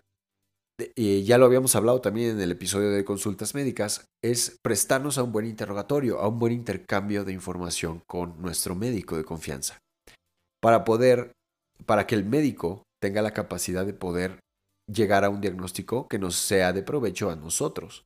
[0.95, 5.23] y ya lo habíamos hablado también en el episodio de consultas médicas, es prestarnos a
[5.23, 9.80] un buen interrogatorio, a un buen intercambio de información con nuestro médico de confianza,
[10.60, 11.32] para poder,
[11.86, 14.40] para que el médico tenga la capacidad de poder
[14.88, 18.06] llegar a un diagnóstico que nos sea de provecho a nosotros.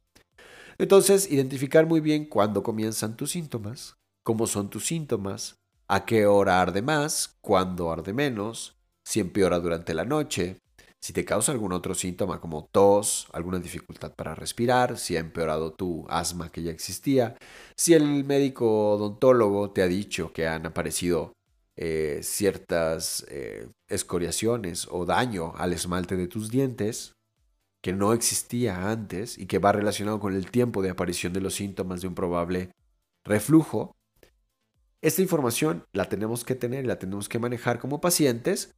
[0.78, 5.56] Entonces, identificar muy bien cuándo comienzan tus síntomas, cómo son tus síntomas,
[5.88, 10.58] a qué hora arde más, cuándo arde menos, si empeora durante la noche,
[11.02, 15.72] si te causa algún otro síntoma como tos, alguna dificultad para respirar, si ha empeorado
[15.72, 17.38] tu asma que ya existía,
[17.78, 21.35] si el médico odontólogo te ha dicho que han aparecido
[21.78, 27.16] eh, ciertas eh, escoriaciones o daño al esmalte de tus dientes
[27.82, 31.54] que no existía antes y que va relacionado con el tiempo de aparición de los
[31.56, 32.72] síntomas de un probable
[33.24, 33.96] reflujo,
[35.02, 38.74] esta información la tenemos que tener y la tenemos que manejar como pacientes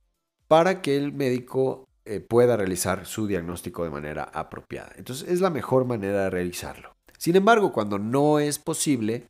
[0.48, 4.92] para que el médico eh, pueda realizar su diagnóstico de manera apropiada.
[4.98, 6.96] Entonces es la mejor manera de realizarlo.
[7.18, 9.30] Sin embargo, cuando no es posible,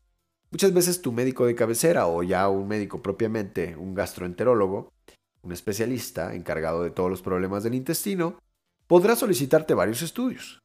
[0.58, 4.92] muchas veces tu médico de cabecera o ya un médico propiamente, un gastroenterólogo,
[5.44, 8.40] un especialista encargado de todos los problemas del intestino,
[8.88, 10.58] podrá solicitarte varios estudios.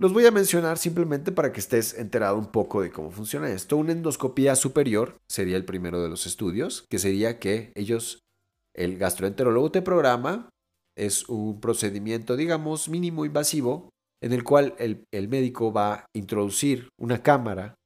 [0.00, 3.76] Los voy a mencionar simplemente para que estés enterado un poco de cómo funciona esto.
[3.76, 8.18] Una endoscopía superior sería el primero de los estudios, que sería que ellos,
[8.74, 10.50] el gastroenterólogo te programa,
[10.96, 16.88] es un procedimiento, digamos, mínimo invasivo, en el cual el, el médico va a introducir
[16.98, 17.76] una cámara.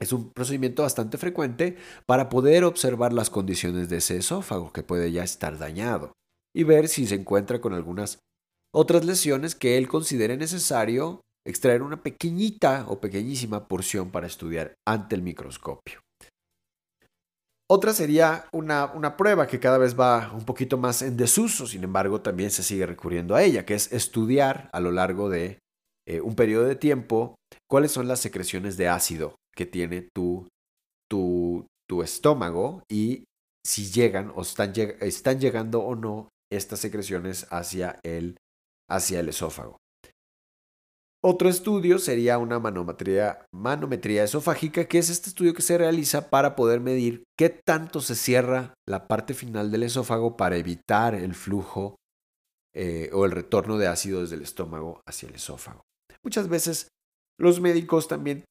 [0.00, 5.10] Es un procedimiento bastante frecuente para poder observar las condiciones de ese esófago que puede
[5.12, 6.12] ya estar dañado
[6.54, 8.20] y ver si se encuentra con algunas
[8.74, 15.14] otras lesiones que él considere necesario extraer una pequeñita o pequeñísima porción para estudiar ante
[15.14, 16.00] el microscopio.
[17.70, 21.84] Otra sería una, una, prueba que cada vez va un poquito más en desuso, sin
[21.84, 25.58] embargo también se sigue recurriendo a ella, que es estudiar a lo largo de
[26.06, 27.34] eh, un periodo de tiempo
[27.68, 30.46] cuáles son las secreciones de ácido que tiene tu,
[31.10, 33.24] tu, tu estómago y
[33.66, 38.36] si llegan o están, están llegando o no estas secreciones hacia el
[38.88, 39.76] hacia el esófago.
[41.22, 46.54] Otro estudio sería una manometría, manometría esofágica, que es este estudio que se realiza para
[46.54, 51.96] poder medir qué tanto se cierra la parte final del esófago para evitar el flujo
[52.72, 55.82] eh, o el retorno de ácido desde el estómago hacia el esófago.
[56.22, 56.88] Muchas veces
[57.36, 58.44] los médicos también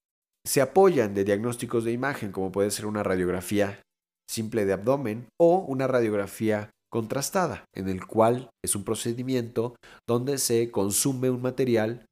[0.47, 3.81] se apoyan de diagnósticos de imagen, como puede ser una radiografía
[4.29, 9.75] simple de abdomen o una radiografía contrastada, en el cual es un procedimiento
[10.07, 12.05] donde se consume un material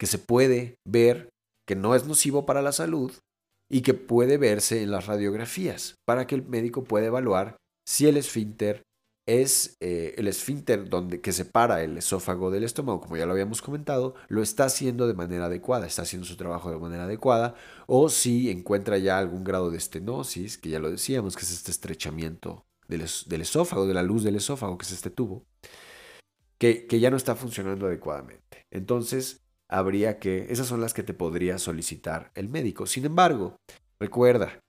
[0.00, 1.28] que se puede ver
[1.68, 3.12] que no es nocivo para la salud
[3.70, 8.16] y que puede verse en las radiografías para que el médico pueda evaluar si el
[8.16, 8.82] esfínter
[9.26, 13.62] es eh, el esfínter donde, que separa el esófago del estómago, como ya lo habíamos
[13.62, 17.54] comentado, lo está haciendo de manera adecuada, está haciendo su trabajo de manera adecuada,
[17.86, 21.70] o si encuentra ya algún grado de estenosis, que ya lo decíamos, que es este
[21.70, 23.02] estrechamiento del,
[23.40, 25.46] esófago, de la luz del esófago, que es este tubo,
[26.58, 28.66] que, que ya no está funcionando adecuadamente.
[28.70, 32.86] Entonces, habría que, esas son las que te podría solicitar el médico.
[32.86, 33.56] Sin embargo,
[33.98, 34.61] recuerda,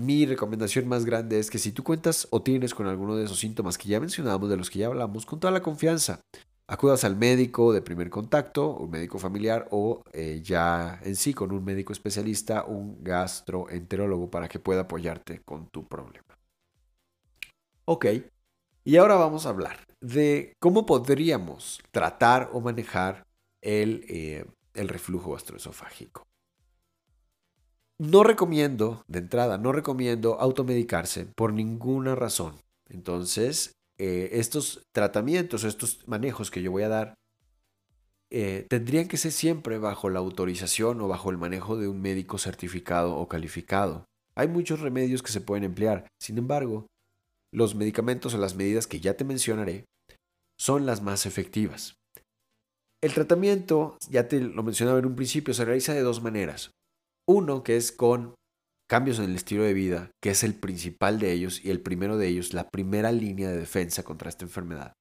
[0.00, 3.38] mi recomendación más grande es que si tú cuentas o tienes con alguno de esos
[3.38, 6.20] síntomas que ya mencionamos, de los que ya hablamos, con toda la confianza,
[6.66, 11.52] acudas al médico de primer contacto, un médico familiar o eh, ya en sí con
[11.52, 16.38] un médico especialista, un gastroenterólogo para que pueda apoyarte con tu problema.
[17.84, 18.06] Ok,
[18.84, 23.26] y ahora vamos a hablar de cómo podríamos tratar o manejar
[23.60, 26.29] el, eh, el reflujo gastroesofágico.
[28.00, 32.54] No recomiendo, de entrada, no recomiendo automedicarse por ninguna razón.
[32.88, 37.14] Entonces, eh, estos tratamientos, estos manejos que yo voy a dar,
[38.30, 42.38] eh, tendrían que ser siempre bajo la autorización o bajo el manejo de un médico
[42.38, 44.06] certificado o calificado.
[44.34, 46.86] Hay muchos remedios que se pueden emplear, sin embargo,
[47.52, 49.84] los medicamentos o las medidas que ya te mencionaré
[50.58, 51.96] son las más efectivas.
[53.02, 56.70] El tratamiento, ya te lo mencionaba en un principio, se realiza de dos maneras.
[57.32, 58.34] Uno que es con
[58.90, 62.18] cambios en el estilo de vida, que es el principal de ellos y el primero
[62.18, 64.94] de ellos, la primera línea de defensa contra esta enfermedad,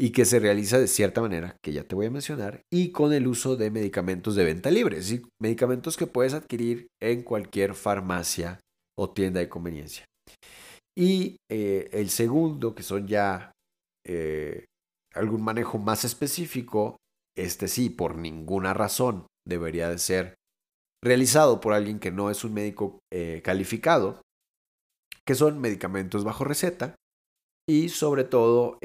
[0.00, 3.12] y que se realiza de cierta manera, que ya te voy a mencionar, y con
[3.12, 7.74] el uso de medicamentos de venta libre, es decir, medicamentos que puedes adquirir en cualquier
[7.74, 8.58] farmacia
[8.98, 10.06] o tienda de conveniencia.
[10.96, 13.52] Y eh, el segundo, que son ya
[14.06, 14.64] eh,
[15.12, 16.96] algún manejo más específico,
[17.36, 20.34] este sí, por ninguna razón debería de ser
[21.04, 24.22] realizado por alguien que no es un médico eh, calificado,
[25.26, 26.96] que son medicamentos bajo receta
[27.68, 28.78] y sobre todo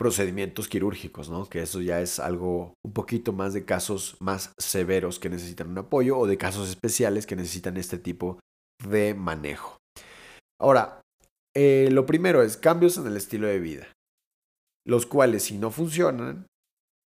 [0.00, 1.46] procedimientos quirúrgicos, ¿no?
[1.46, 5.76] Que eso ya es algo un poquito más de casos más severos que necesitan un
[5.76, 8.40] apoyo o de casos especiales que necesitan este tipo
[8.82, 9.76] de manejo.
[10.58, 11.02] Ahora,
[11.54, 13.88] eh, lo primero es cambios en el estilo de vida,
[14.86, 16.46] los cuales si no funcionan,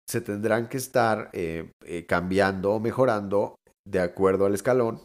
[0.07, 3.55] se tendrán que estar eh, eh, cambiando o mejorando
[3.85, 5.01] de acuerdo al escalón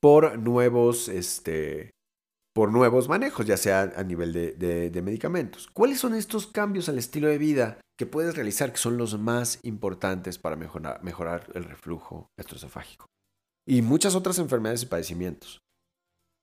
[0.00, 1.90] por nuevos, este,
[2.54, 5.68] por nuevos manejos, ya sea a nivel de, medicamentos.
[5.72, 9.58] ¿Cuáles son estos cambios al estilo de vida que puedes realizar que son los más
[9.62, 13.06] importantes para mejorar, mejorar el reflujo gastroesofágico?
[13.66, 15.60] Y muchas otras enfermedades y padecimientos.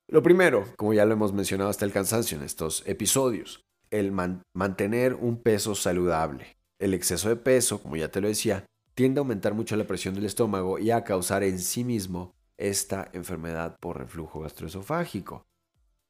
[0.09, 3.61] Lo primero, como ya lo hemos mencionado hasta el cansancio en estos episodios,
[3.91, 6.57] el mantener un peso saludable.
[6.79, 10.15] El exceso de peso, como ya te lo decía, tiende a aumentar mucho la presión
[10.15, 15.45] del estómago y a causar en sí mismo esta enfermedad por reflujo gastroesofágico.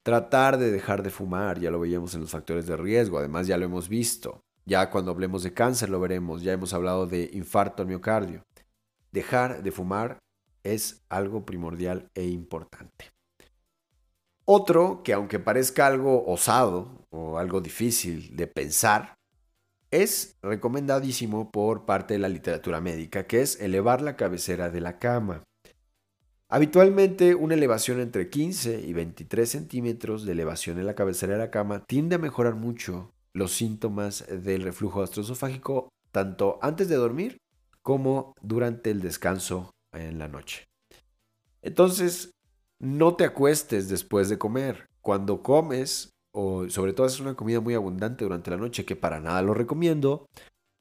[0.03, 3.57] Tratar de dejar de fumar, ya lo veíamos en los factores de riesgo, además ya
[3.57, 4.41] lo hemos visto.
[4.65, 8.43] Ya cuando hablemos de cáncer lo veremos, ya hemos hablado de infarto al miocardio.
[9.11, 10.19] Dejar de fumar
[10.63, 13.11] es algo primordial e importante.
[14.45, 19.15] Otro que aunque parezca algo osado o algo difícil de pensar,
[19.91, 24.97] es recomendadísimo por parte de la literatura médica, que es elevar la cabecera de la
[24.99, 25.43] cama.
[26.49, 31.51] Habitualmente una elevación entre 15 y 23 centímetros de elevación en la cabecera de la
[31.51, 37.37] cama tiende a mejorar mucho los síntomas del reflujo gastroesofágico tanto antes de dormir
[37.81, 40.65] como durante el descanso en la noche.
[41.61, 42.31] Entonces,
[42.79, 44.87] no te acuestes después de comer.
[45.01, 49.19] Cuando comes, o sobre todo es una comida muy abundante durante la noche, que para
[49.19, 50.25] nada lo recomiendo,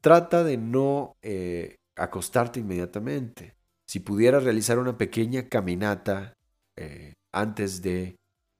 [0.01, 3.55] trata de no eh, acostarte inmediatamente
[3.91, 6.31] si pudieras realizar una pequeña caminata
[6.77, 8.15] eh, antes de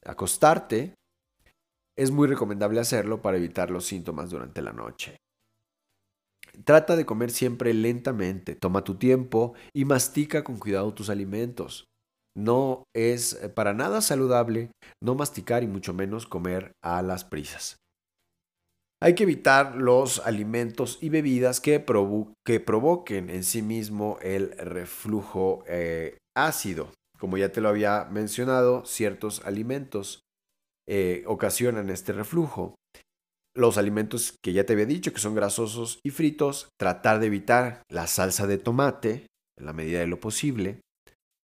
[0.05, 0.93] acostarte,
[1.97, 5.15] es muy recomendable hacerlo para evitar los síntomas durante la noche.
[6.65, 11.85] Trata de comer siempre lentamente, toma tu tiempo y mastica con cuidado tus alimentos.
[12.35, 14.71] No es eh, para nada saludable
[15.03, 17.77] no masticar y mucho menos comer a las prisas.
[19.03, 26.17] Hay que evitar los alimentos y bebidas que, provoquen en sí mismo el reflujo eh,
[26.37, 26.91] ácido.
[27.19, 30.21] Como ya te lo había mencionado, ciertos alimentos
[30.87, 32.75] eh, ocasionan este reflujo.
[33.55, 37.81] Los alimentos que ya te había dicho, que son grasosos y fritos, tratar de evitar
[37.89, 39.25] la salsa de tomate
[39.57, 40.79] en la medida de lo posible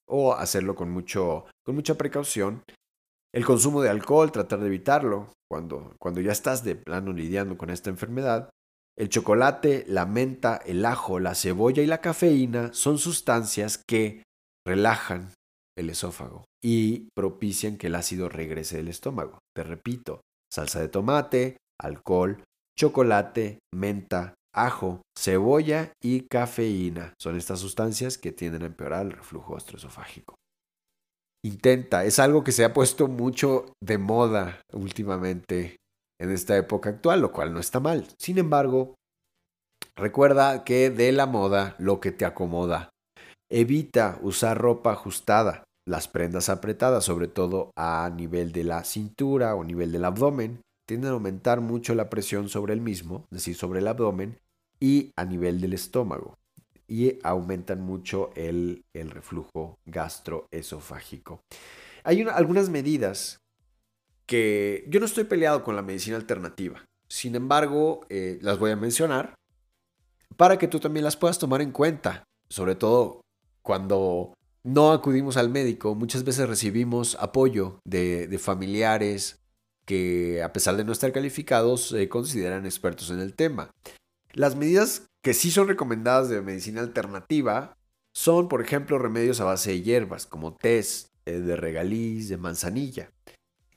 [0.09, 2.63] o hacerlo con, mucho, con mucha precaución
[3.37, 7.69] el consumo de alcohol, tratar de evitarlo cuando, cuando ya estás de plano lidiando con
[7.69, 8.49] esta enfermedad.
[8.97, 14.23] El chocolate, la menta, el ajo, la cebolla y la cafeína son sustancias que
[14.67, 15.35] relajan
[15.77, 19.39] el esófago y propician que el ácido regrese del estómago.
[19.55, 22.43] Te repito, salsa de tomate, alcohol,
[22.79, 29.55] chocolate, menta, ajo, cebolla y cafeína son estas sustancias que tienden a empeorar el reflujo
[29.55, 30.35] gastroesofágico
[31.47, 32.05] intenta.
[32.05, 35.77] Es algo que se ha puesto mucho de moda últimamente
[36.21, 38.07] en esta época actual, lo cual no está mal.
[38.19, 38.95] Sin embargo,
[39.97, 42.91] recuerda que de la moda lo que te acomoda.
[43.51, 49.63] Evita usar ropa ajustada, las prendas apretadas, sobre todo a nivel de la cintura o
[49.63, 53.81] nivel del abdomen, tienden a aumentar mucho la presión sobre el mismo, es decir, sobre
[53.81, 54.39] el abdomen,
[54.81, 56.35] y a nivel del estómago
[56.89, 61.41] y aumentan mucho el, reflujo gastroesofágico.
[62.05, 63.39] Hay algunas medidas
[64.27, 66.85] que yo no estoy peleado con la medicina alternativa.
[67.09, 69.35] Sin embargo, eh, las voy a mencionar
[70.37, 72.25] para que tú también las puedas tomar en cuenta.
[72.49, 73.21] Sobre todo
[73.63, 74.35] cuando
[74.67, 79.39] no acudimos al médico, muchas veces recibimos apoyo de, familiares
[79.87, 83.71] que a pesar de no estar calificados se consideran expertos en el tema.
[84.37, 87.79] Las medidas que sí son recomendadas de medicina alternativa
[88.15, 93.11] son, por ejemplo, remedios a base de hierbas, como tés eh, de regaliz, de manzanilla,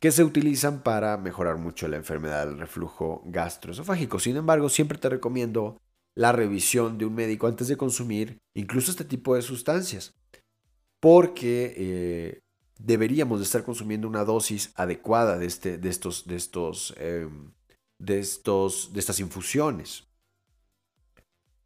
[0.02, 4.20] que se utilizan para mejorar mucho la enfermedad del reflujo gastroesofágico.
[4.20, 5.78] Sin embargo, siempre te recomiendo
[6.14, 10.14] la revisión de un médico antes de consumir incluso este tipo de sustancias.
[11.00, 12.40] porque eh,
[12.78, 17.54] deberíamos de estar consumiendo una dosis adecuada de, este, de, estos, de, estos, em,
[17.98, 20.09] de, estos, de estas infusiones.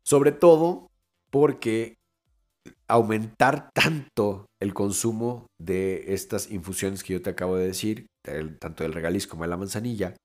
[0.05, 0.87] Sobre todo
[1.31, 1.95] porque
[2.87, 8.07] aumentar tanto el consumo de estas infusiones que yo te acabo de decir,
[8.59, 10.15] tanto del regaliz como de la manzanilla,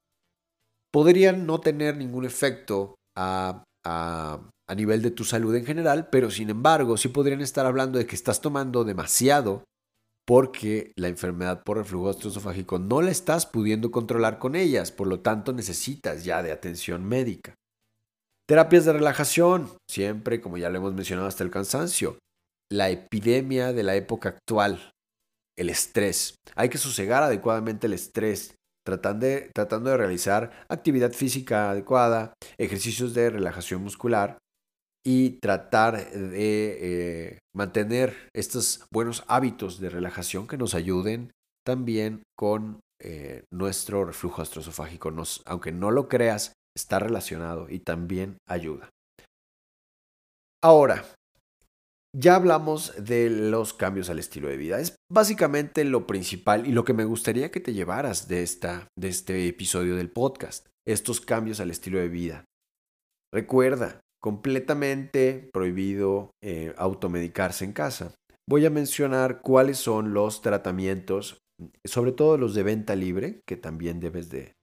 [0.93, 6.51] podrían no tener ningún efecto a, a, nivel de tu salud en general, pero sin
[6.51, 9.65] embargo sí podrían estar hablando de que estás tomando demasiado
[10.27, 15.21] porque la enfermedad por reflujo gastroesofágico no la estás pudiendo controlar con ellas, por lo
[15.21, 17.55] tanto necesitas ya de atención médica.
[18.49, 22.19] Terapias de relajación, siempre, como ya lo hemos mencionado hasta el cansancio.
[22.73, 24.91] La epidemia de la época actual,
[25.59, 26.35] el estrés.
[26.55, 28.55] Hay que sosegar adecuadamente el estrés,
[28.87, 34.39] tratando de, realizar actividad física adecuada, ejercicios de relajación muscular
[35.05, 41.33] y tratar de eh, mantener estos buenos hábitos de relajación que nos ayuden
[41.67, 45.11] también con eh, nuestro reflujo gastroesofágico.
[45.11, 48.91] Nos, aunque no lo creas, está relacionado y también ayuda.
[50.63, 51.05] Ahora,
[52.17, 54.81] ya hablamos de los cambios al estilo de vida.
[54.81, 59.09] Es básicamente lo principal y lo que me gustaría que te llevaras de, esta, de
[59.09, 60.67] este episodio del podcast.
[60.87, 62.45] Estos cambios al estilo de vida.
[63.33, 68.15] Recuerda, completamente prohibido eh, automedicarse en casa.
[68.49, 71.39] Voy a mencionar cuáles son los tratamientos,
[71.85, 74.55] sobre todo los de venta libre, que también debes de,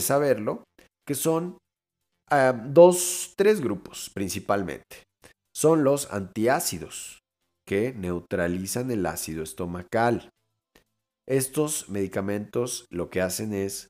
[0.00, 0.64] saberlo,
[1.06, 1.58] que son
[2.30, 5.04] ah, dos, tres grupos principalmente.
[5.54, 7.22] Son los antiácidos,
[7.66, 10.30] que neutralizan el ácido estomacal.
[11.26, 13.88] Estos medicamentos lo que hacen es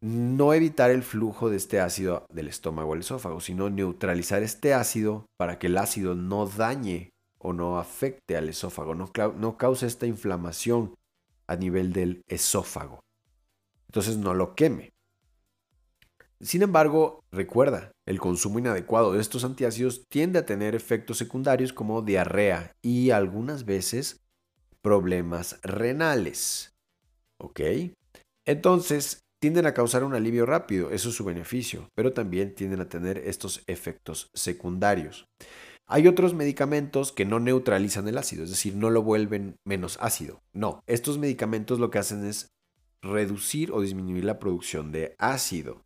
[0.00, 5.26] no evitar el flujo de este ácido del estómago al esófago, sino neutralizar este ácido
[5.38, 10.06] para que el ácido no dañe o no afecte al esófago, no, no cause esta
[10.06, 10.94] inflamación
[11.46, 13.00] a nivel del esófago.
[13.88, 14.93] Entonces no lo queme.
[16.44, 22.02] Sin embargo, recuerda, el consumo inadecuado de estos antiácidos tiende a tener efectos secundarios como
[22.02, 24.20] diarrea y algunas veces
[24.82, 26.74] problemas renales.
[27.40, 27.60] ¿Ok?
[28.46, 32.90] Entonces, tienden a causar un alivio rápido, eso es su beneficio, pero también tienden a
[32.90, 35.24] tener estos efectos secundarios.
[35.86, 40.42] Hay otros medicamentos que no neutralizan el ácido, es decir, no lo vuelven menos ácido.
[40.52, 42.48] No, estos medicamentos lo que hacen es
[43.00, 45.82] reducir o disminuir la producción de ácido.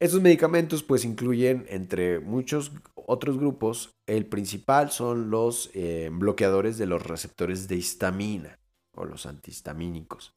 [0.00, 6.86] Estos medicamentos pues incluyen entre muchos otros grupos, el principal son los eh, bloqueadores de
[6.86, 8.58] los receptores de histamina
[8.92, 10.32] o los antihistamínicos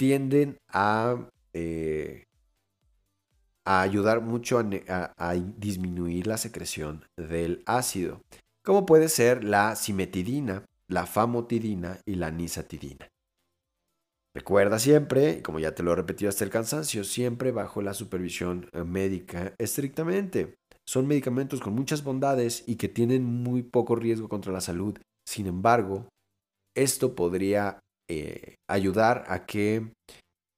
[0.00, 2.24] tienden a, eh,
[3.66, 8.22] a ayudar mucho a, disminuir la secreción del ácido,
[8.64, 13.10] como puede ser la simetidina, la famotidina y la nisatidina.
[14.34, 18.68] Recuerda siempre, como ya te lo he repetido hasta el cansancio, siempre bajo la supervisión
[18.72, 20.54] eh, médica estrictamente.
[20.88, 24.96] Son medicamentos con muchas bondades y que tienen muy poco riesgo contra la salud.
[25.28, 26.08] Sin embargo,
[26.76, 29.92] esto podría eh, ayudar a que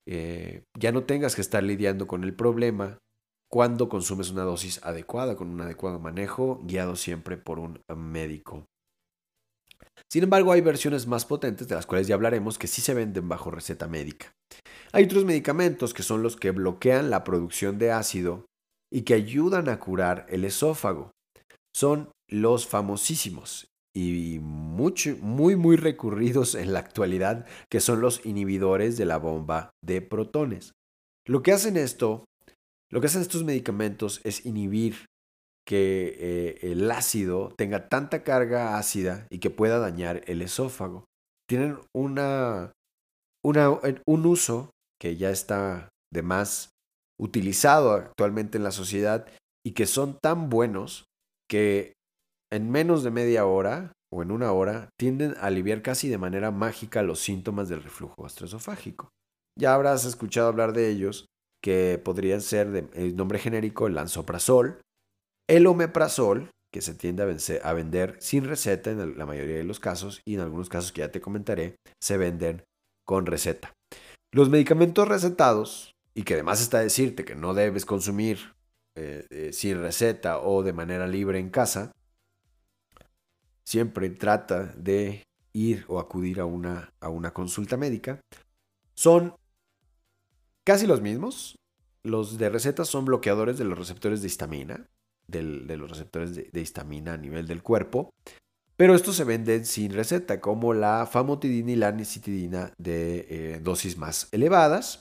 [0.06, 2.98] eh, ya no tengas que estar lidiando con el problema
[3.50, 8.64] cuando consumes una dosis adecuada, con un adecuado manejo, guiado siempre por un médico.
[10.10, 13.28] Sin embargo, hay versiones más potentes, de las cuales ya hablaremos, que sí se venden
[13.28, 14.32] bajo receta médica.
[14.92, 18.44] Hay otros medicamentos que son los que bloquean la producción de ácido
[18.92, 21.12] y que ayudan a curar el esófago.
[21.74, 29.06] Son los famosísimos y muy, muy recurridos en la actualidad, que son los inhibidores de
[29.06, 30.72] la bomba de protones.
[31.26, 32.24] Lo que hacen esto,
[32.90, 35.06] lo que hacen estos medicamentos es inhibir
[35.66, 41.04] que eh, el ácido tenga tanta carga ácida y que pueda dañar el esófago.
[41.48, 42.72] Tienen una,
[43.44, 46.70] una, un uso que ya está de más
[47.20, 49.26] utilizado actualmente en la sociedad
[49.64, 51.04] y que son tan buenos
[51.48, 51.92] que
[52.52, 56.50] en menos de media hora o en una hora tienden a aliviar casi de manera
[56.50, 59.08] mágica los síntomas del reflujo gastroesofágico.
[59.58, 61.26] Ya habrás escuchado hablar de ellos,
[61.62, 64.80] que podrían ser de, el nombre genérico el lansoprazol,
[65.52, 67.22] el omeprazol, que se tiende
[67.62, 71.02] a, vender sin receta en la mayoría de los casos y en algunos casos que
[71.02, 72.64] ya te comentaré se venden
[73.04, 73.74] con receta.
[74.32, 78.54] Los medicamentos recetados, y que además está decirte que no debes consumir
[78.96, 81.92] eh, eh, sin receta o de manera libre en casa,
[83.62, 85.22] siempre trata de
[85.52, 88.22] ir o acudir a una, a una consulta médica,
[88.94, 89.34] son
[90.64, 91.56] casi los mismos.
[92.04, 94.88] Los de recetas son bloqueadores de los receptores de histamina,
[95.26, 98.10] de los receptores de, histamina a nivel del cuerpo,
[98.76, 103.96] Pero estos se venden sin receta, como la famotidina y la nicitidina de eh, dosis
[103.96, 105.00] más elevadas.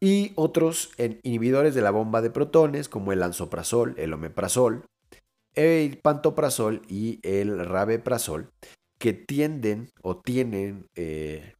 [0.00, 0.90] Y otros
[1.24, 4.84] inhibidores de la bomba de protones, como el ansoprazol, el omeprazol,
[5.54, 8.50] el pantoprazol y el rabeprazol,
[8.98, 11.54] que tienden o tienen eh,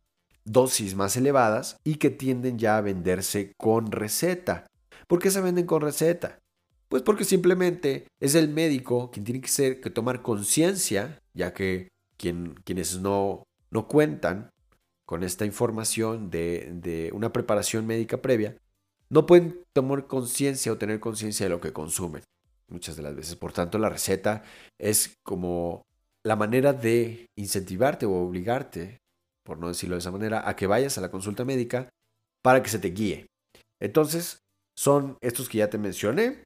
[0.45, 4.67] dosis más elevadas y que tienden ya a venderse con receta.
[5.07, 6.38] ¿Por qué se venden con receta?
[6.89, 11.89] Pues porque simplemente es el médico quien tiene que, ser, que tomar conciencia, ya que
[12.17, 14.51] quien, quienes no, no cuentan
[15.05, 18.57] con esta información de, de una preparación médica previa,
[19.11, 22.23] no pueden tomar conciencia o tener conciencia de lo que consumen
[22.69, 23.37] muchas de las veces.
[23.37, 24.43] Por tanto, la receta
[24.79, 25.83] es como
[26.25, 28.99] la manera de incentivarte o obligarte,
[29.45, 31.89] por no decirlo de esa manera, a que vayas a la consulta médica
[32.43, 33.27] para que se te guíe.
[33.81, 34.41] Entonces,
[34.77, 36.45] son estos que ya te mencioné,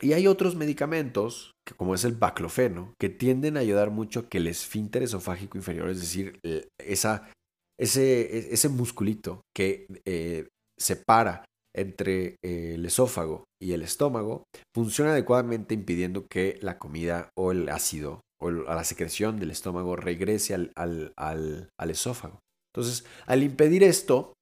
[0.00, 4.46] y hay otros medicamentos, como es el baclofeno, que tienden a ayudar mucho que el
[4.46, 6.38] esfínter esofágico inferior, es decir,
[6.78, 7.30] esa,
[7.78, 10.48] ese, e, ese musculito que eh,
[10.78, 11.44] separa
[11.74, 14.44] entre el esófago y el estómago,
[14.74, 20.54] funciona adecuadamente impidiendo que la comida o el ácido o la secreción del estómago regrese
[20.54, 20.72] al,
[21.16, 22.40] al, esófago.
[22.74, 24.32] Entonces, al impedir esto,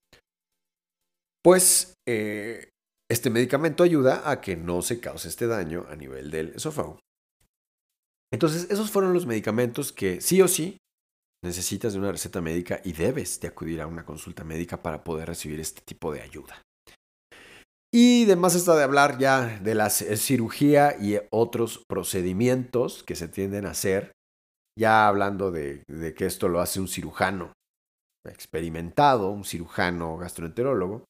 [1.43, 2.71] pues eh,
[3.11, 7.01] este medicamento ayuda a que no se cause este daño a nivel del esófago.
[8.31, 10.77] Entonces, esos fueron los medicamentos que sí o sí
[11.43, 15.29] necesitas de una receta médica y debes de acudir a una consulta médica para poder
[15.29, 16.63] recibir este tipo de ayuda.
[17.93, 23.65] Y además está de hablar ya de la cirugía y otros procedimientos que se tienden
[23.65, 24.13] a hacer,
[24.79, 27.53] ya hablando de, de que esto lo hace un cirujano
[28.27, 31.05] experimentado, un cirujano gastroenterólogo,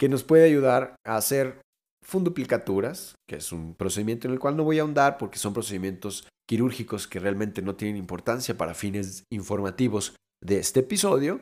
[0.00, 1.60] que nos puede ayudar a hacer
[2.02, 6.26] funduplicaturas, que es un procedimiento en el cual no voy a ahondar porque son procedimientos
[6.48, 11.40] quirúrgicos que realmente no tienen importancia para fines informativos de este episodio.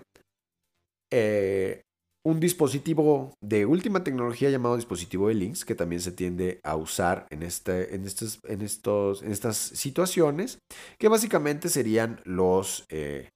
[1.13, 1.83] Eh,
[2.27, 7.27] un dispositivo de última tecnología llamado dispositivo de links, que también se tiende a usar
[7.31, 10.59] en, este, estas situaciones,
[10.99, 13.29] que básicamente serían los, eh,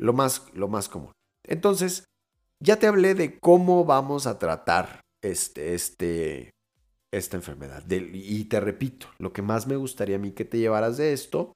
[0.00, 1.10] más, lo más común.
[1.44, 2.04] Entonces,
[2.60, 6.50] ya te hablé de cómo vamos a tratar este, este,
[7.12, 7.84] esta enfermedad.
[7.90, 11.52] y te repito, lo que más me gustaría a mí que te llevaras de esto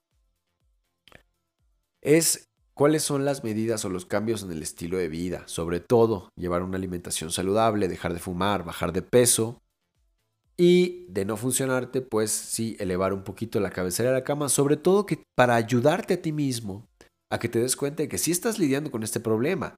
[2.03, 5.45] es cuáles son las medidas o los cambios en el estilo de vida.
[5.47, 9.59] Sobre todo, llevar una alimentación saludable, dejar de fumar, bajar de peso.
[10.59, 14.49] Y de no funcionarte, pues sí, elevar un poquito la cabecera de la cama.
[14.49, 16.87] Sobre todo que para ayudarte a ti mismo
[17.31, 19.77] a que te des cuenta de que sí estás lidiando con este problema.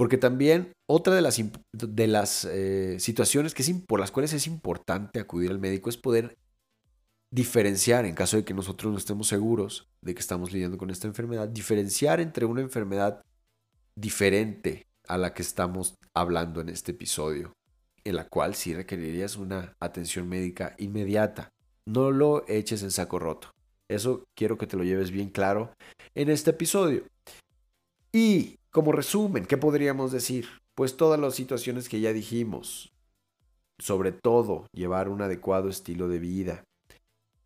[0.00, 1.38] Porque también otra de las,
[1.74, 6.38] de las eh, situaciones que por las cuales es importante acudir al médico es poder
[7.30, 11.06] diferenciar, en caso de que nosotros no estemos seguros de que estamos lidiando con esta
[11.06, 13.20] enfermedad, diferenciar entre una enfermedad
[13.94, 17.52] diferente a la que estamos hablando en este episodio,
[18.02, 21.50] en la cual sí requerirías una atención médica inmediata.
[21.84, 23.50] No lo eches en saco roto.
[23.86, 25.74] Eso quiero que te lo lleves bien claro
[26.14, 27.04] en este episodio.
[28.14, 30.46] Y como resumen, ¿qué podríamos decir?
[30.74, 32.92] Pues todas las situaciones que ya dijimos.
[33.78, 36.64] Sobre todo, llevar un adecuado estilo de vida.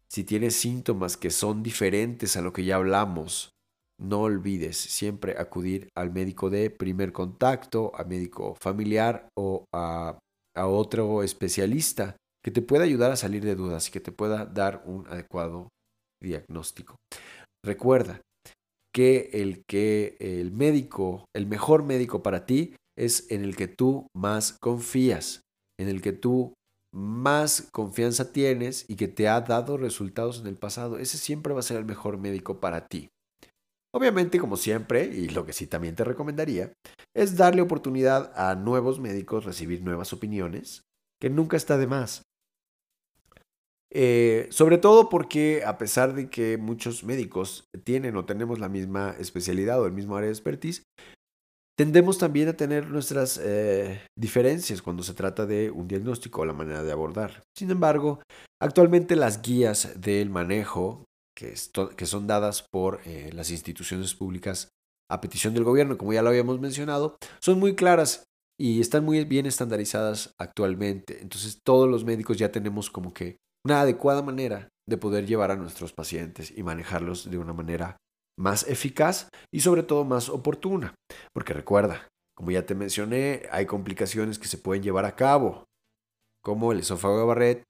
[0.08, 3.50] Si tienes síntomas que son diferentes a lo que ya hablamos,
[3.98, 10.18] no olvides siempre acudir al médico de primer contacto, al médico familiar o a,
[10.56, 14.44] a otro especialista que te pueda ayudar a salir de dudas y que te pueda
[14.44, 15.68] dar un adecuado
[16.20, 16.96] diagnóstico.
[17.64, 18.20] Recuerda,
[18.94, 24.06] que el que el médico, el mejor médico para ti es en el que tú
[24.14, 25.40] más confías,
[25.80, 26.54] en el que tú
[26.94, 30.98] más confianza tienes y que te ha dado resultados en el pasado.
[30.98, 33.08] Ese siempre va a ser el mejor médico para ti.
[33.92, 36.72] Obviamente, como siempre, y lo que sí también te recomendaría,
[37.16, 40.82] es darle oportunidad a nuevos médicos recibir nuevas opiniones,
[41.20, 42.22] que nunca está de más.
[43.96, 49.14] Eh, sobre todo porque a pesar de que muchos médicos tienen o tenemos la misma
[49.20, 50.82] especialidad o el mismo área de expertise,
[51.78, 56.52] tendemos también a tener nuestras eh, diferencias cuando se trata de un diagnóstico o la
[56.52, 57.42] manera de abordar.
[57.56, 58.20] Sin embargo,
[58.60, 61.04] actualmente las guías del manejo
[61.36, 64.68] que, son dadas por eh, las instituciones públicas
[65.10, 68.24] a petición del gobierno, como ya lo habíamos mencionado, son muy claras
[68.58, 71.20] y están muy bien estandarizadas actualmente.
[71.20, 75.56] Entonces todos los médicos ya tenemos como que una adecuada manera de poder llevar a
[75.56, 77.96] nuestros pacientes y manejarlos de una manera
[78.38, 80.94] más eficaz y sobre todo más oportuna.
[81.32, 85.64] Porque recuerda, como ya te mencioné, hay complicaciones que se pueden llevar a cabo,
[86.42, 87.64] como el esófago de Barrett,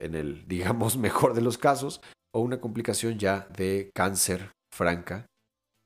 [0.00, 2.00] en el, digamos, mejor de los casos,
[2.34, 5.26] o una complicación ya de cáncer franca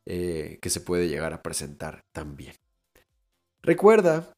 [0.07, 2.55] eh, que se puede llegar a presentar también.
[3.63, 4.33] Recuerda,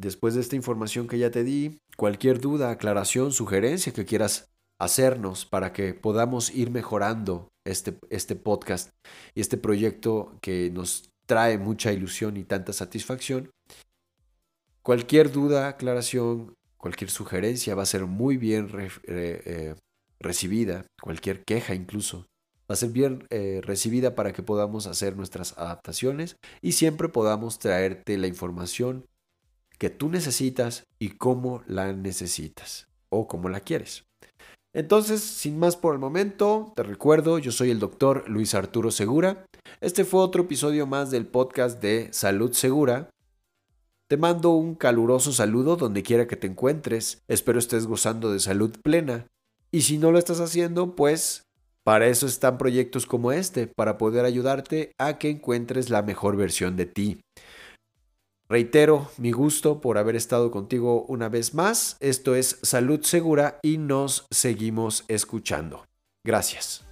[0.00, 5.44] después de esta información que ya te di, cualquier duda, aclaración, sugerencia que quieras hacernos
[5.44, 8.90] para que podamos ir mejorando este, este podcast
[9.34, 13.50] y este proyecto que nos trae mucha ilusión y tanta satisfacción.
[14.82, 18.70] Cualquier duda, aclaración, cualquier sugerencia va a ser muy bien
[19.04, 19.74] eh,
[20.18, 22.26] recibida, cualquier queja incluso,
[22.70, 27.58] va a ser bien eh, recibida para que podamos hacer nuestras adaptaciones y siempre podamos
[27.58, 29.04] traerte la información
[29.80, 34.04] que tú necesitas y cómo la necesitas o cómo la quieres.
[34.72, 39.46] Entonces, sin más por el momento, te recuerdo, yo soy el doctor Luis Arturo Segura.
[39.80, 43.10] Este fue otro episodio más del podcast de Salud Segura.
[44.06, 47.22] Te mando un caluroso saludo donde quiera que te encuentres.
[47.26, 49.26] Espero estés gozando de salud plena.
[49.72, 51.44] Y si no lo estás haciendo, pues
[51.84, 56.76] para eso están proyectos como este, para poder ayudarte a que encuentres la mejor versión
[56.76, 57.20] de ti.
[58.50, 61.96] Reitero mi gusto por haber estado contigo una vez más.
[62.00, 65.86] Esto es Salud Segura y nos seguimos escuchando.
[66.24, 66.89] Gracias.